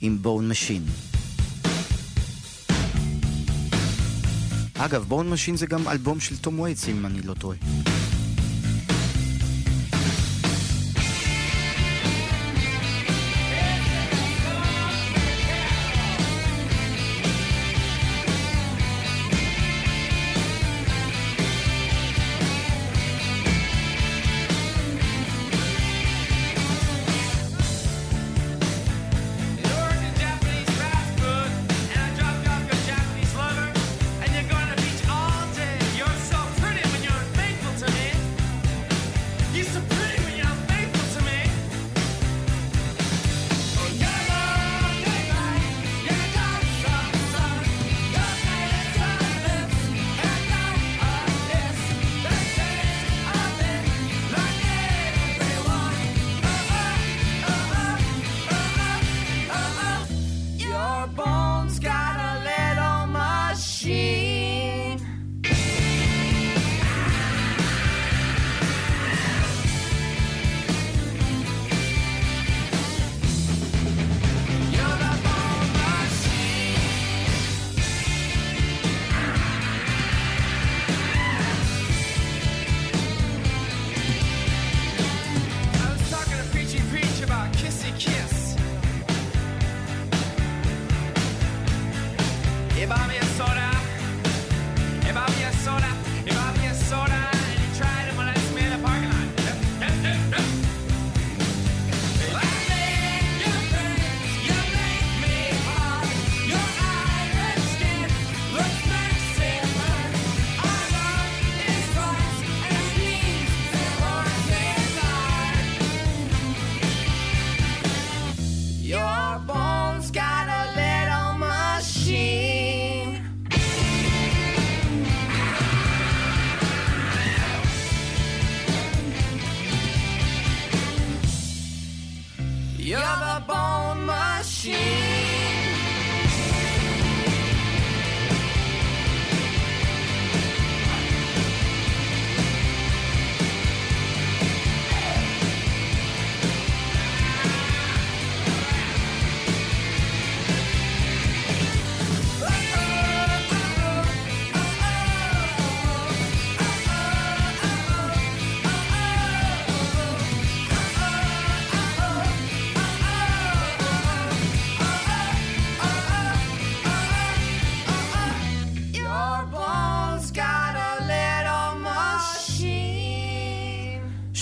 עם 0.02 0.18
Bone 0.22 0.50
Machine. 0.50 1.13
אגב, 4.86 5.04
Bone 5.08 5.30
Machine 5.30 5.56
זה 5.56 5.66
גם 5.66 5.88
אלבום 5.88 6.20
של 6.20 6.38
תום 6.38 6.60
וייטס, 6.60 6.90
אם 6.90 7.06
אני 7.06 7.22
לא 7.22 7.34
טועה. 7.34 7.58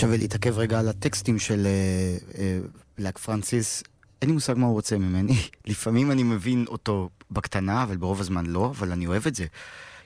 שווה 0.02 0.18
להתעכב 0.18 0.58
רגע 0.58 0.80
על 0.80 0.88
הטקסטים 0.88 1.40
של 1.40 1.66
אה, 1.68 1.72
אה, 2.44 2.60
בלק 2.98 3.18
פרנסיס. 3.18 3.84
אין 4.22 4.30
לי 4.30 4.34
מושג 4.34 4.54
מה 4.58 4.66
הוא 4.66 4.74
רוצה 4.74 4.98
ממני. 4.98 5.34
לפעמים 5.68 6.12
אני 6.12 6.24
מבין 6.24 6.66
אותו 6.68 7.10
בקטנה, 7.32 7.84
אבל 7.84 7.98
ברוב 7.98 8.20
הזמן 8.20 8.46
לא, 8.46 8.66
אבל 8.70 8.92
אני 8.92 9.08
אוהב 9.08 9.28
את 9.28 9.36
זה. 9.36 9.46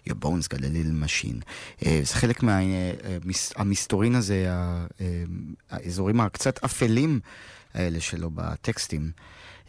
Your 0.10 0.14
bones 0.14 0.48
got 0.54 0.58
a 0.58 0.62
little 0.62 1.04
machine. 1.06 1.42
אה, 1.86 2.02
זה 2.04 2.14
חלק 2.16 2.44
מהמסתורין 2.44 4.16
הזה, 4.16 4.46
ה- 4.52 4.86
אה, 5.02 5.24
האזורים 5.70 6.22
הקצת 6.22 6.64
אפלים 6.64 7.20
האלה 7.74 8.00
שלו 8.02 8.30
בטקסטים. 8.34 9.12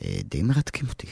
אה, 0.05 0.19
די 0.25 0.43
מרתקים 0.43 0.89
אותי. 0.89 1.07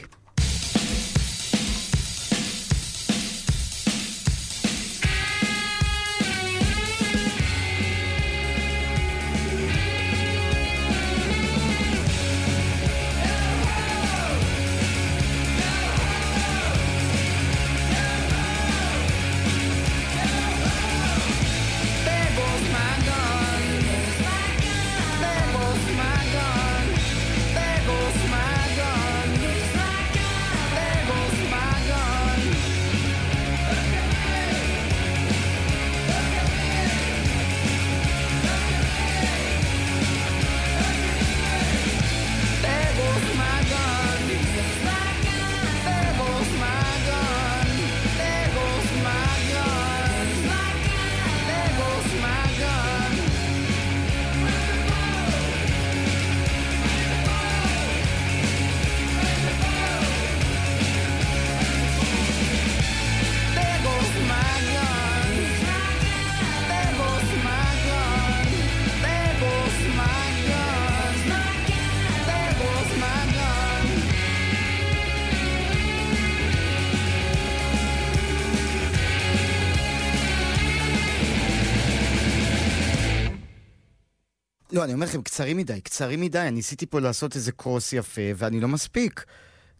לא, 84.74 84.84
אני 84.84 84.92
אומר 84.94 85.06
לכם, 85.06 85.22
קצרים 85.22 85.56
מדי, 85.56 85.80
קצרים 85.80 86.20
מדי. 86.20 86.38
אני 86.38 86.50
ניסיתי 86.50 86.86
פה 86.86 87.00
לעשות 87.00 87.36
איזה 87.36 87.52
קרוס 87.52 87.92
יפה, 87.92 88.22
ואני 88.36 88.60
לא 88.60 88.68
מספיק. 88.68 89.24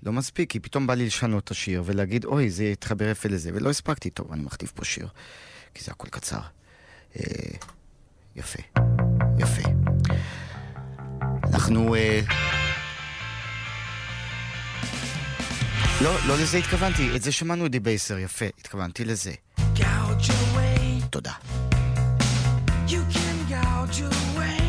לא 0.02 0.12
מספיק, 0.12 0.50
כי 0.50 0.60
פתאום 0.60 0.86
בא 0.86 0.94
לי 0.94 1.06
לשנות 1.06 1.44
את 1.44 1.50
השיר 1.50 1.82
ולהגיד, 1.86 2.24
אוי, 2.24 2.50
זה 2.50 2.64
יתחבר 2.64 3.08
יפה 3.08 3.28
לזה, 3.28 3.50
ולא 3.54 3.70
הספקתי. 3.70 4.10
טוב, 4.10 4.32
אני 4.32 4.42
מכתיב 4.42 4.72
פה 4.74 4.84
שיר, 4.84 5.08
כי 5.74 5.84
זה 5.84 5.90
הכל 5.92 6.08
קצר. 6.08 6.40
אה, 7.16 7.22
יפה, 8.36 8.62
יפה. 9.38 9.62
אנחנו... 11.44 11.94
אה... 11.94 12.20
לא, 16.02 16.16
לא 16.26 16.38
לזה 16.38 16.58
התכוונתי. 16.58 17.16
את 17.16 17.22
זה 17.22 17.32
שמענו 17.32 17.68
דיבייסר, 17.68 18.18
יפה. 18.18 18.46
התכוונתי 18.58 19.04
לזה. 19.04 19.32
תודה. 21.10 21.32
You 22.88 23.00
can 23.14 23.36
gouge 23.48 24.00
away. 24.00 24.63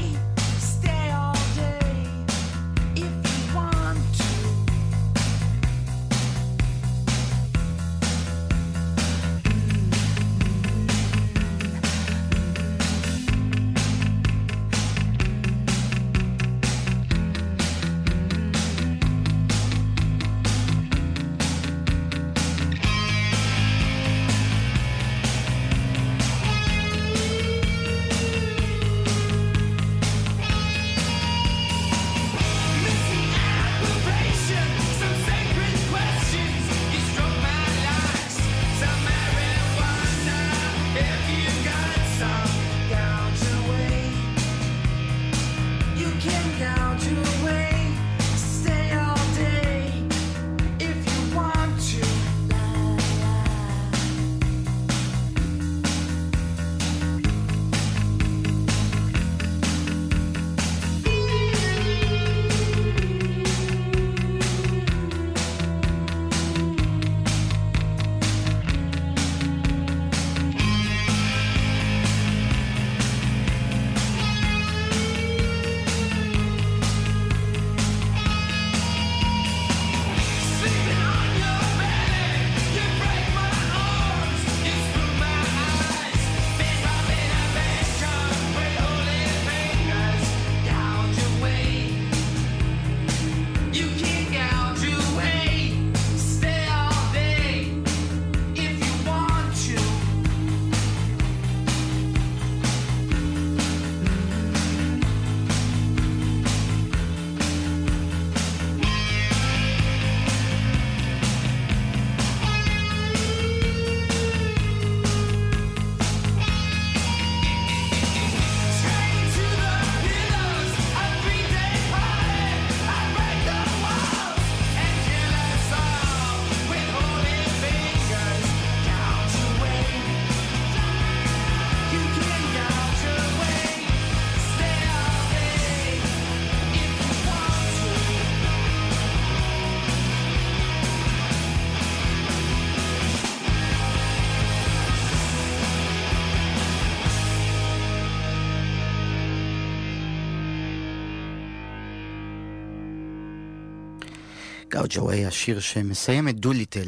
גאוג' 154.96 155.08
אווי, 155.08 155.26
השיר 155.26 155.60
שמסיים 155.60 156.30
את 156.30 156.40
Doolittle 156.40 156.88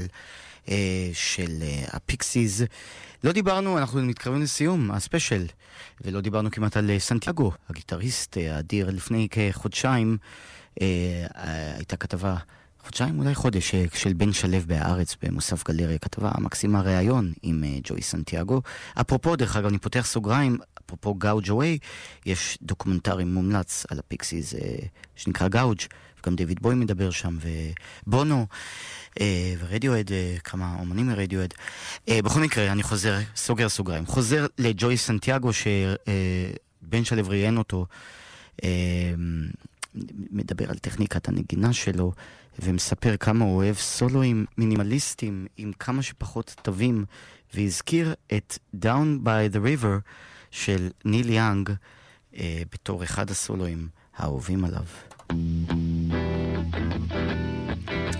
אה, 0.69 1.09
של 1.13 1.51
אה, 1.61 1.83
הפיקסיס. 1.91 2.61
לא 3.23 3.31
דיברנו, 3.31 3.77
אנחנו 3.77 4.01
מתקרבים 4.01 4.41
לסיום, 4.41 4.91
הספיישל, 4.91 5.45
ולא 6.01 6.21
דיברנו 6.21 6.51
כמעט 6.51 6.77
על 6.77 6.89
אה, 6.89 6.99
סנטיאגו, 6.99 7.51
הגיטריסט 7.69 8.37
אה, 8.37 8.55
האדיר. 8.55 8.89
לפני 8.89 9.27
כחודשיים 9.31 10.17
אה, 10.81 10.85
אה, 11.37 11.75
הייתה 11.75 11.97
כתבה, 11.97 12.35
חודשיים 12.85 13.19
אולי 13.19 13.35
חודש, 13.35 13.75
אה, 13.75 13.85
של 13.93 14.13
בן 14.13 14.33
שלו 14.33 14.57
בהארץ 14.67 15.15
במוסף 15.23 15.63
גלריה, 15.63 15.97
כתבה 15.97 16.31
מקסימה 16.39 16.81
ראיון 16.81 17.33
עם 17.43 17.63
אה, 17.63 17.77
ג'וי 17.83 18.01
סנטיאגו. 18.01 18.61
אפרופו, 19.01 19.35
דרך 19.35 19.55
אגב, 19.55 19.67
אני 19.67 19.77
פותח 19.77 20.05
סוגריים, 20.05 20.57
אפרופו 20.85 21.13
גאוג' 21.13 21.49
אווי, 21.49 21.77
יש 22.25 22.57
דוקומנטרי 22.61 23.23
מומלץ 23.23 23.85
על 23.89 23.99
הפיקסיס 23.99 24.55
אה, 24.55 24.59
שנקרא 25.15 25.47
גאוג'. 25.47 25.79
וגם 26.27 26.35
דיוויד 26.35 26.59
בוי 26.61 26.75
מדבר 26.75 27.09
שם, 27.11 27.37
ובונו, 28.07 28.47
אה, 29.19 29.53
ורדיואד, 29.59 30.11
אה, 30.11 30.37
כמה 30.43 30.75
אומנים 30.79 31.07
מרדיואד. 31.07 31.53
אה, 32.09 32.21
בכל 32.21 32.39
מקרה, 32.39 32.71
אני 32.71 32.83
חוזר, 32.83 33.19
סוגר 33.35 33.69
סוגריים. 33.69 34.05
חוזר 34.05 34.45
לג'וי 34.57 34.97
סנטיאגו, 34.97 35.49
שבן 35.53 37.03
שלו 37.03 37.27
ראיין 37.27 37.57
אותו, 37.57 37.85
מדבר 40.31 40.69
על 40.69 40.77
טכניקת 40.77 41.27
הנגינה 41.27 41.73
שלו, 41.73 42.11
ומספר 42.59 43.17
כמה 43.17 43.45
הוא 43.45 43.55
אוהב 43.55 43.75
סולואים 43.75 44.45
מינימליסטיים 44.57 45.47
עם 45.57 45.71
כמה 45.79 46.01
שפחות 46.01 46.55
תווים, 46.61 47.05
והזכיר 47.53 48.13
את 48.33 48.57
Down 48.83 49.25
by 49.25 49.55
the 49.55 49.57
River 49.57 50.11
של 50.51 50.89
ניל 51.05 51.29
יאנג 51.29 51.69
בתור 52.71 53.03
אחד 53.03 53.29
הסולואים 53.31 53.87
האהובים 54.17 54.65
עליו. 54.65 54.85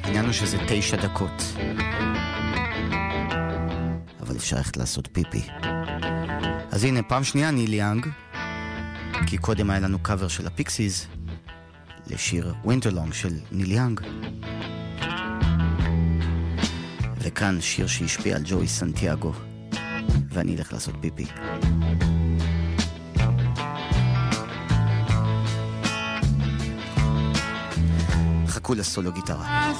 העניין 0.08 0.26
הוא 0.26 0.34
שזה 0.34 0.58
תשע 0.68 0.98
דקות. 0.98 1.44
אבל 4.22 4.36
אפשר 4.36 4.58
ללכת 4.58 4.78
לעשות 4.78 5.08
פיפי. 5.12 5.42
אז 6.72 6.84
הנה, 6.84 7.04
פעם 7.04 7.24
שנייה 7.24 7.52
ניל 7.52 7.74
יאנג, 7.74 8.08
כי 9.28 9.38
קודם 9.38 9.70
היה 9.70 9.80
לנו 9.80 10.00
קאבר 10.00 10.28
של 10.28 10.48
הפיקסיס 10.48 11.08
לשיר 12.08 12.54
Winterlong 12.64 13.14
של 13.14 13.34
ניל 13.52 13.72
יאנג. 13.72 14.02
וכאן 17.18 17.62
שיר 17.62 17.88
שהשפיע 17.88 18.36
על 18.36 18.42
ג'וי 18.46 18.68
סנטיאגו, 18.68 19.34
ואני 20.30 20.56
אלך 20.56 20.74
לעשות 20.74 20.96
פיפי. 21.02 21.26
חכו 28.58 28.74
לסולו 28.74 29.12
גיטרה. 29.12 29.72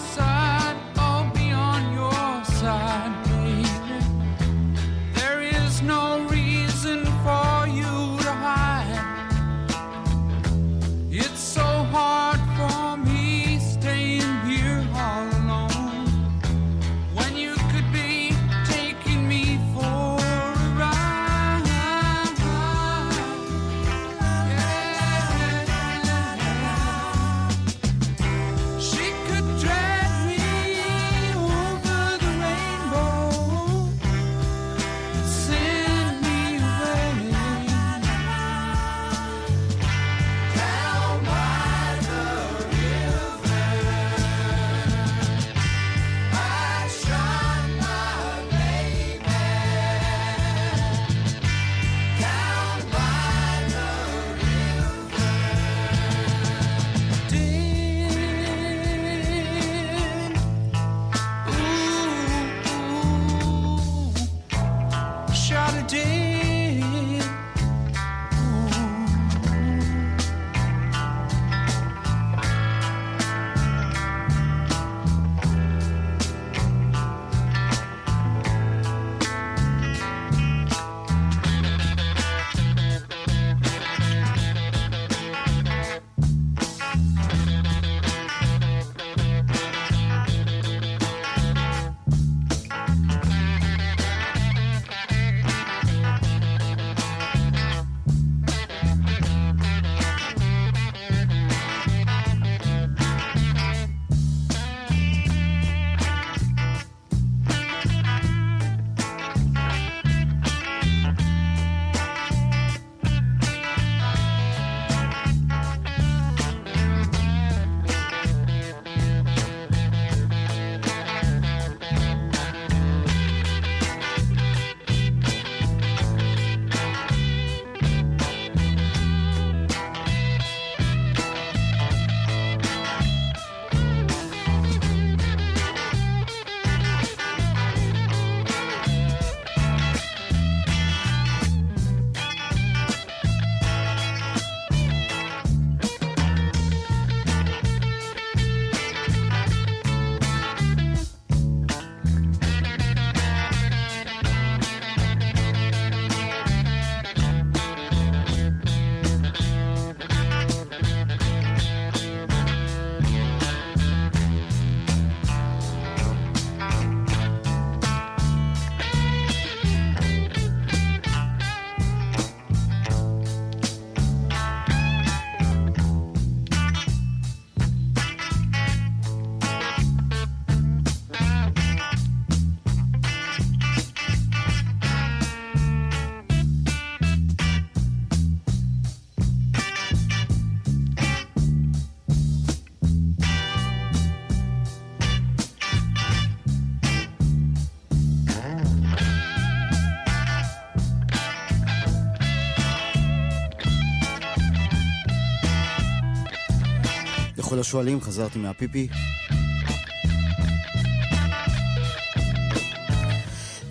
לכל 207.68 207.72
השואלים, 207.78 208.02
חזרתי 208.02 208.40
מהפיפי. 208.40 208.88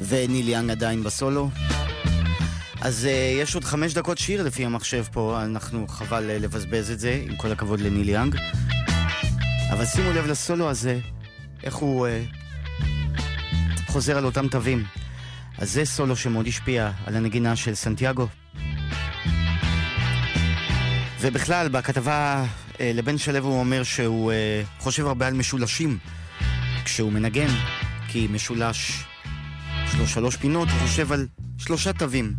וניל 0.00 0.48
יאנג 0.48 0.70
עדיין 0.70 1.02
בסולו. 1.02 1.50
אז 2.80 3.04
uh, 3.04 3.42
יש 3.42 3.54
עוד 3.54 3.64
חמש 3.64 3.94
דקות 3.94 4.18
שיר 4.18 4.42
לפי 4.42 4.64
המחשב 4.64 5.04
פה, 5.12 5.42
אנחנו 5.44 5.88
חבל 5.88 6.30
uh, 6.30 6.42
לבזבז 6.42 6.90
את 6.90 6.98
זה, 6.98 7.22
עם 7.28 7.36
כל 7.36 7.52
הכבוד 7.52 7.80
לניל 7.80 8.08
יאנג. 8.08 8.36
אבל 9.72 9.84
שימו 9.84 10.12
לב 10.12 10.26
לסולו 10.26 10.70
הזה, 10.70 10.98
איך 11.62 11.74
הוא 11.74 12.06
uh, 12.06 12.10
חוזר 13.86 14.18
על 14.18 14.24
אותם 14.24 14.48
תווים. 14.48 14.84
אז 15.58 15.72
זה 15.72 15.84
סולו 15.84 16.16
שמאוד 16.16 16.46
השפיע 16.46 16.90
על 17.06 17.16
הנגינה 17.16 17.56
של 17.56 17.74
סנטיאגו. 17.74 18.26
ובכלל, 21.20 21.68
בכתבה 21.68 22.12
אה, 22.12 22.65
לבן 22.80 23.18
שלו 23.18 23.38
הוא 23.38 23.60
אומר 23.60 23.82
שהוא 23.82 24.32
אה, 24.32 24.62
חושב 24.78 25.06
הרבה 25.06 25.26
על 25.26 25.34
משולשים 25.34 25.98
כשהוא 26.84 27.12
מנגן, 27.12 27.48
כי 28.08 28.28
משולש 28.30 29.04
יש 29.84 29.94
לו 29.94 30.06
שלוש 30.06 30.36
פינות, 30.36 30.68
הוא 30.68 30.78
חושב 30.78 31.12
על 31.12 31.26
שלושה 31.58 31.92
תווים. 31.92 32.34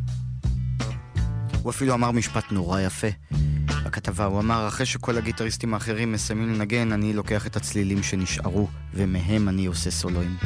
הוא 1.62 1.72
אפילו 1.72 1.94
אמר 1.94 2.12
משפט 2.12 2.52
נורא 2.52 2.82
יפה 2.82 3.08
בכתבה, 3.86 4.26
הוא 4.26 4.40
אמר, 4.40 4.68
אחרי 4.68 4.86
שכל 4.86 5.18
הגיטריסטים 5.18 5.74
האחרים 5.74 6.12
מסיימים 6.12 6.54
לנגן, 6.54 6.92
אני 6.92 7.14
לוקח 7.14 7.48
את 7.48 7.56
הצלילים 7.56 8.04
שנשארו, 8.04 8.68
ומהם 8.94 9.50
אני 9.50 9.66
עושה 9.66 9.92
סולואים. 9.92 10.38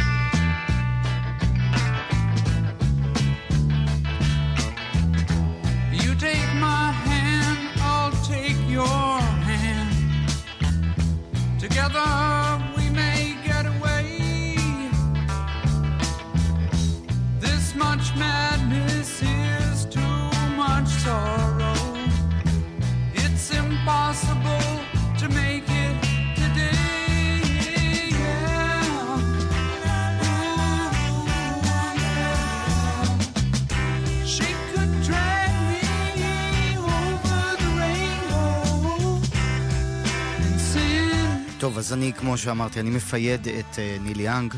טוב, 41.61 41.77
אז 41.77 41.93
אני, 41.93 42.13
כמו 42.13 42.37
שאמרתי, 42.37 42.79
אני 42.79 42.89
מפייד 42.89 43.47
את 43.47 43.75
uh, 43.75 44.01
ניל 44.01 44.19
יאנג. 44.19 44.53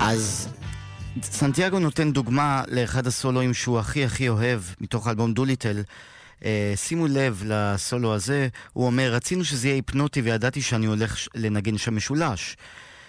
אז 0.00 0.48
סנטיאגו 1.22 1.78
נותן 1.78 2.12
דוגמה 2.12 2.62
לאחד 2.68 3.06
הסולואים 3.06 3.54
שהוא 3.54 3.78
הכי 3.78 4.04
הכי 4.04 4.28
אוהב 4.28 4.60
מתוך 4.80 5.06
האלבום 5.06 5.32
דוליטל. 5.32 5.82
Uh, 6.40 6.44
שימו 6.76 7.06
לב 7.06 7.42
לסולו 7.46 8.14
הזה, 8.14 8.48
הוא 8.72 8.86
אומר, 8.86 9.12
רצינו 9.12 9.44
שזה 9.44 9.68
יהיה 9.68 9.74
היפנוטי 9.74 10.20
וידעתי 10.20 10.62
שאני 10.62 10.86
הולך 10.86 11.16
לנגן 11.34 11.78
שם 11.78 11.96
משולש. 11.96 12.56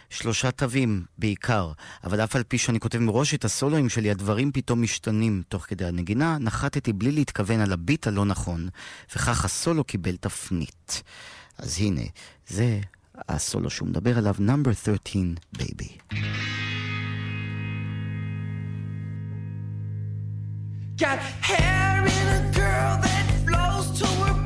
שלושה 0.10 0.52
תווים 0.52 1.06
בעיקר, 1.18 1.72
אבל 2.04 2.24
אף 2.24 2.36
על 2.36 2.44
פי 2.44 2.58
שאני 2.58 2.80
כותב 2.80 3.00
מראש 3.00 3.34
את 3.34 3.46
הסולואים 3.46 3.90
שלי, 3.90 4.12
הדברים 4.12 4.52
פתאום 4.52 4.82
משתנים 4.82 5.44
תוך 5.50 5.66
כדי 5.66 5.86
הנגינה, 5.86 6.38
נחתתי 6.38 6.94
בלי 6.94 7.12
להתכוון 7.12 7.60
על 7.60 7.74
הביט 7.74 8.08
הלא 8.08 8.26
נכון, 8.26 8.70
וכך 9.16 9.46
הסולו 9.46 9.84
קיבל 9.84 10.16
תפנית. 10.16 11.04
אז 11.58 11.78
הנה, 11.80 12.02
זה 12.48 12.80
הסולו 13.30 13.70
שהוא 13.70 13.88
מדבר 13.88 14.18
עליו, 14.18 14.36
Number 14.40 14.74
13, 14.74 15.22
Baby. 15.58 15.98
Got 20.98 21.20
hair 21.50 22.08
in 22.18 22.28
a 22.40 22.42
girl 22.60 22.94
that 23.06 23.26
flows 23.46 23.88
to 24.00 24.08
her 24.22 24.37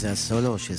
כן, 0.00 0.06
זה 0.06 0.12
הסולו 0.12 0.58
של 0.58 0.76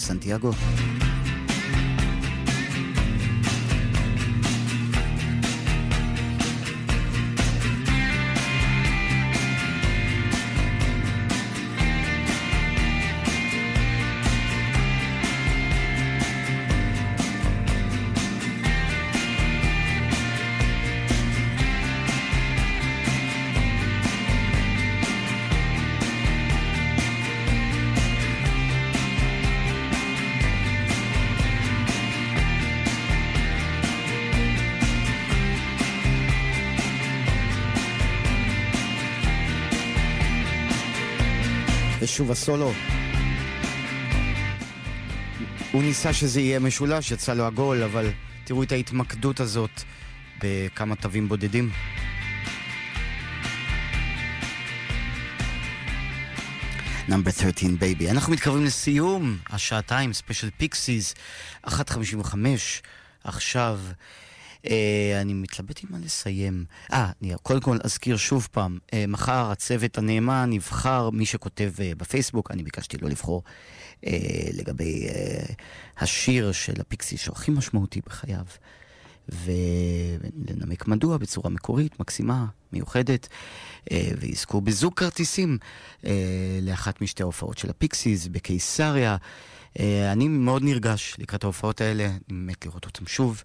ושוב 42.12 42.32
הסולו. 42.32 42.72
הוא 45.72 45.84
ניסה 45.84 46.14
שזה 46.14 46.42
יהיה 46.42 46.60
משולש, 46.60 47.12
יצא 47.12 47.34
לו 47.34 47.46
עגול, 47.46 47.84
אבל 47.84 48.12
תראו 48.44 48.64
את 48.64 48.72
ההתמקדות 48.72 49.40
הזאת 49.40 49.82
בכמה 50.44 50.96
תווים 50.96 51.30
בודדים. 51.30 51.72
Number 57.07 57.32
13 57.32 57.70
Baby. 57.80 58.10
אנחנו 58.10 58.34
מתקרבים 58.34 58.66
לסיום 58.66 59.38
השעתיים, 59.50 60.14
ספיישל 60.14 60.50
פיקסיס, 60.58 61.14
1.55 61.68 61.72
עכשיו. 63.24 63.80
אה, 64.70 65.22
אני 65.22 65.34
מתלבט 65.34 65.84
עם 65.84 65.90
מה 65.92 65.98
לסיים. 66.06 66.66
אה, 66.94 67.12
קודם 67.44 67.62
כל 67.62 67.78
אזכיר 67.84 68.18
שוב 68.18 68.48
פעם, 68.52 68.78
אה, 68.94 69.06
מחר 69.08 69.52
הצוות 69.52 69.98
הנאמן 69.98 70.54
יבחר 70.54 71.10
מי 71.10 71.26
שכותב 71.26 71.72
אה, 71.80 71.92
בפייסבוק, 71.98 72.52
אני 72.52 72.64
ביקשתי 72.64 72.98
לא 72.98 73.10
לבחור, 73.10 73.44
אה, 74.08 74.48
לגבי 74.54 75.08
אה, 75.08 75.44
השיר 76.00 76.52
של 76.52 76.82
הפיקסיס 76.82 77.22
שהוא 77.22 77.36
הכי 77.36 77.52
משמעותי 77.52 78.02
בחייו. 78.06 78.46
ולנמק 79.30 80.88
מדוע 80.88 81.18
בצורה 81.18 81.50
מקורית, 81.50 82.00
מקסימה, 82.00 82.46
מיוחדת, 82.74 83.28
אה, 83.92 84.10
ויזכו 84.20 84.62
בזוג 84.62 84.94
כרטיסים 84.94 85.58
אה, 86.06 86.60
לאחת 86.62 87.02
משתי 87.02 87.24
ההופעות 87.24 87.58
של 87.58 87.70
הפיקסיס 87.70 88.28
בקיסריה. 88.28 89.18
אה, 89.80 90.12
אני 90.12 90.28
מאוד 90.28 90.64
נרגש 90.64 91.16
לקראת 91.20 91.44
ההופעות 91.44 91.82
האלה, 91.82 92.06
אני 92.06 92.18
מת 92.30 92.66
לראות 92.66 92.86
אותם 92.86 93.08
שוב, 93.08 93.44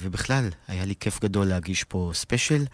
ובכלל, 0.00 0.48
היה 0.68 0.84
לי 0.84 0.94
כיף 1.00 1.20
גדול 1.20 1.46
להגיש 1.46 1.84
פה 1.84 2.10
ספיישל. 2.14 2.64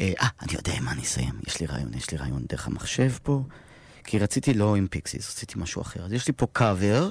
אה, 0.00 0.12
אה, 0.20 0.28
אני 0.42 0.52
יודע 0.52 0.80
מה 0.80 0.92
אני 0.92 1.02
אסיים, 1.02 1.34
יש 1.46 1.60
לי 1.60 1.66
רעיון, 1.66 1.94
יש 1.94 2.10
לי 2.10 2.18
רעיון 2.18 2.44
דרך 2.48 2.66
המחשב 2.66 3.12
פה. 3.22 3.42
כי 4.04 4.18
רציתי 4.18 4.54
לא 4.54 4.76
עם 4.76 4.86
פיקסיס, 4.86 5.30
רציתי 5.30 5.54
משהו 5.56 5.82
אחר. 5.82 6.04
אז 6.04 6.12
יש 6.12 6.26
לי 6.26 6.32
פה 6.36 6.46
קאבר 6.52 7.08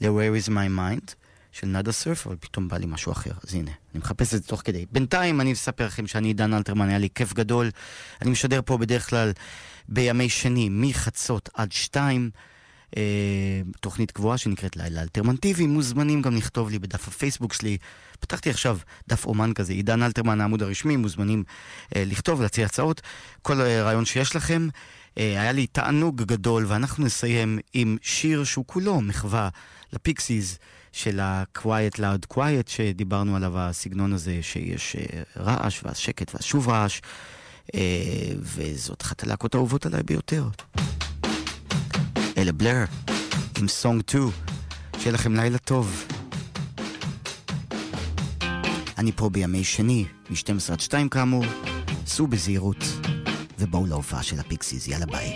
ל-Where 0.00 0.46
is 0.46 0.48
my 0.48 0.78
mind 0.78 1.14
של 1.52 1.66
נאדה 1.66 1.92
סרף, 1.92 2.26
אבל 2.26 2.36
פתאום 2.40 2.68
בא 2.68 2.76
לי 2.76 2.86
משהו 2.86 3.12
אחר. 3.12 3.30
אז 3.44 3.54
הנה, 3.54 3.70
אני 3.70 3.98
מחפש 3.98 4.34
את 4.34 4.42
זה 4.42 4.48
תוך 4.48 4.62
כדי. 4.64 4.86
בינתיים 4.92 5.40
אני 5.40 5.52
אספר 5.52 5.86
לכם 5.86 6.06
שאני 6.06 6.28
עידן 6.28 6.54
אלתרמן, 6.54 6.88
היה 6.88 6.98
לי 6.98 7.08
כיף 7.14 7.32
גדול. 7.32 7.70
אני 8.22 8.30
משדר 8.30 8.60
פה 8.64 8.78
בדרך 8.78 9.10
כלל 9.10 9.32
בימי 9.88 10.28
שני, 10.28 10.68
מחצות 10.70 11.48
עד 11.54 11.72
שתיים. 11.72 12.30
אה, 12.96 13.02
תוכנית 13.80 14.10
קבועה 14.10 14.38
שנקראת 14.38 14.76
לילה 14.76 15.02
אלטרמנטיבי, 15.02 15.66
מוזמנים 15.66 16.22
גם 16.22 16.36
לכתוב 16.36 16.70
לי 16.70 16.78
בדף 16.78 17.08
הפייסבוק 17.08 17.52
שלי. 17.52 17.76
פתחתי 18.20 18.50
עכשיו 18.50 18.78
דף 19.08 19.26
אומן 19.26 19.52
כזה, 19.54 19.72
עידן 19.72 20.02
אלתרמן, 20.02 20.40
העמוד 20.40 20.62
הרשמי, 20.62 20.96
מוזמנים 20.96 21.44
אה, 21.96 22.04
לכתוב, 22.06 22.42
להציע 22.42 22.66
הצעות, 22.66 23.00
כל 23.42 23.60
אה, 23.60 23.82
רעיון 23.82 24.04
שיש 24.04 24.36
לכם. 24.36 24.68
אה, 25.18 25.40
היה 25.40 25.52
לי 25.52 25.66
תענוג 25.66 26.22
גדול, 26.22 26.64
ואנחנו 26.68 27.04
נסיים 27.04 27.58
עם 27.74 27.96
שיר 28.02 28.44
שהוא 28.44 28.64
כולו 28.68 29.00
מחווה 29.00 29.48
לפיקסיס 29.92 30.58
של 30.92 31.20
ה-Quiet 31.20 31.96
Loud 31.96 32.34
Quiet, 32.34 32.70
שדיברנו 32.70 33.36
עליו, 33.36 33.58
הסגנון 33.58 34.12
הזה 34.12 34.38
שיש 34.42 34.96
אה, 34.96 35.22
רעש 35.36 35.80
ואז 35.84 35.96
שקט 35.96 36.34
ואז 36.34 36.44
שוב 36.44 36.68
רעש, 36.68 37.00
אה, 37.74 37.80
וזאת 38.40 39.02
אחת 39.02 39.22
הלהקות 39.22 39.54
האהובות 39.54 39.86
עליי 39.86 40.02
ביותר. 40.02 40.48
אלה 42.38 42.52
בלר, 42.52 42.84
עם 43.58 43.68
Song 43.68 44.02
2, 44.08 44.24
שיהיה 44.98 45.12
לכם 45.12 45.34
לילה 45.34 45.58
טוב. 45.58 46.04
אני 48.98 49.12
פה 49.12 49.28
בימי 49.28 49.64
שני, 49.64 50.04
מ-12 50.30 50.72
עד 50.72 50.80
2 50.80 51.08
כאמור, 51.08 51.44
סעו 52.06 52.26
בזהירות, 52.26 52.84
ובואו 53.58 53.86
להופעה 53.86 54.22
של 54.22 54.40
הפיקסיס, 54.40 54.88
יאללה 54.88 55.06
ביי. 55.06 55.34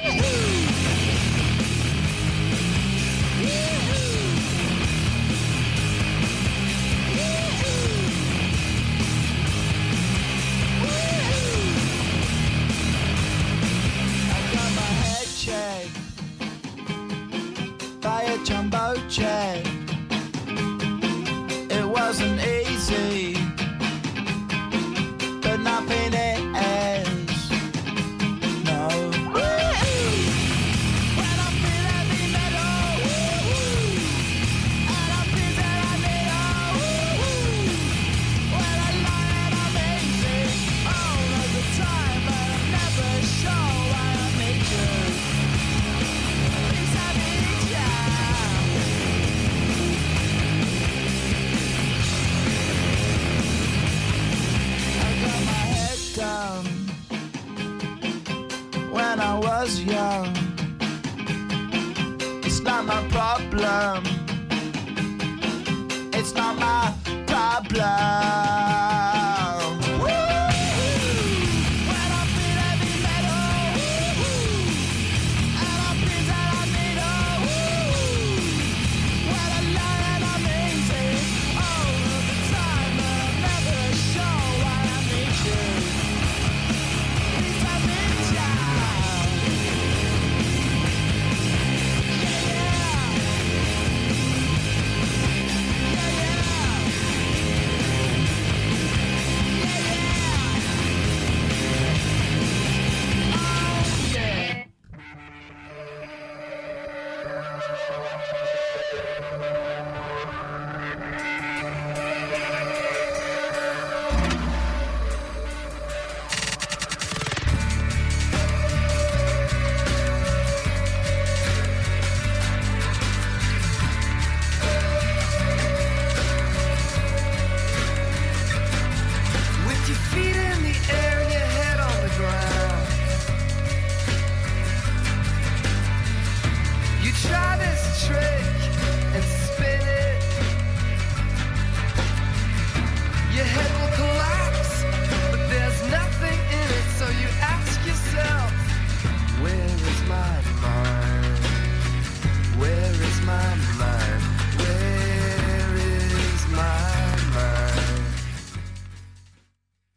A 18.32 18.44
jumbo 18.44 18.94
jet. 19.08 19.66
It 21.70 21.84
wasn't 21.84 22.40
easy, 22.40 23.34
but 25.42 25.58
nothing 25.60 26.14
was 59.62 59.84
young. 59.84 60.26
It's 62.42 62.60
not 62.62 62.84
my 62.84 63.00
problem. 63.10 64.02
It's 66.12 66.34
not 66.34 66.58
my 66.58 66.92
problem. 67.28 69.31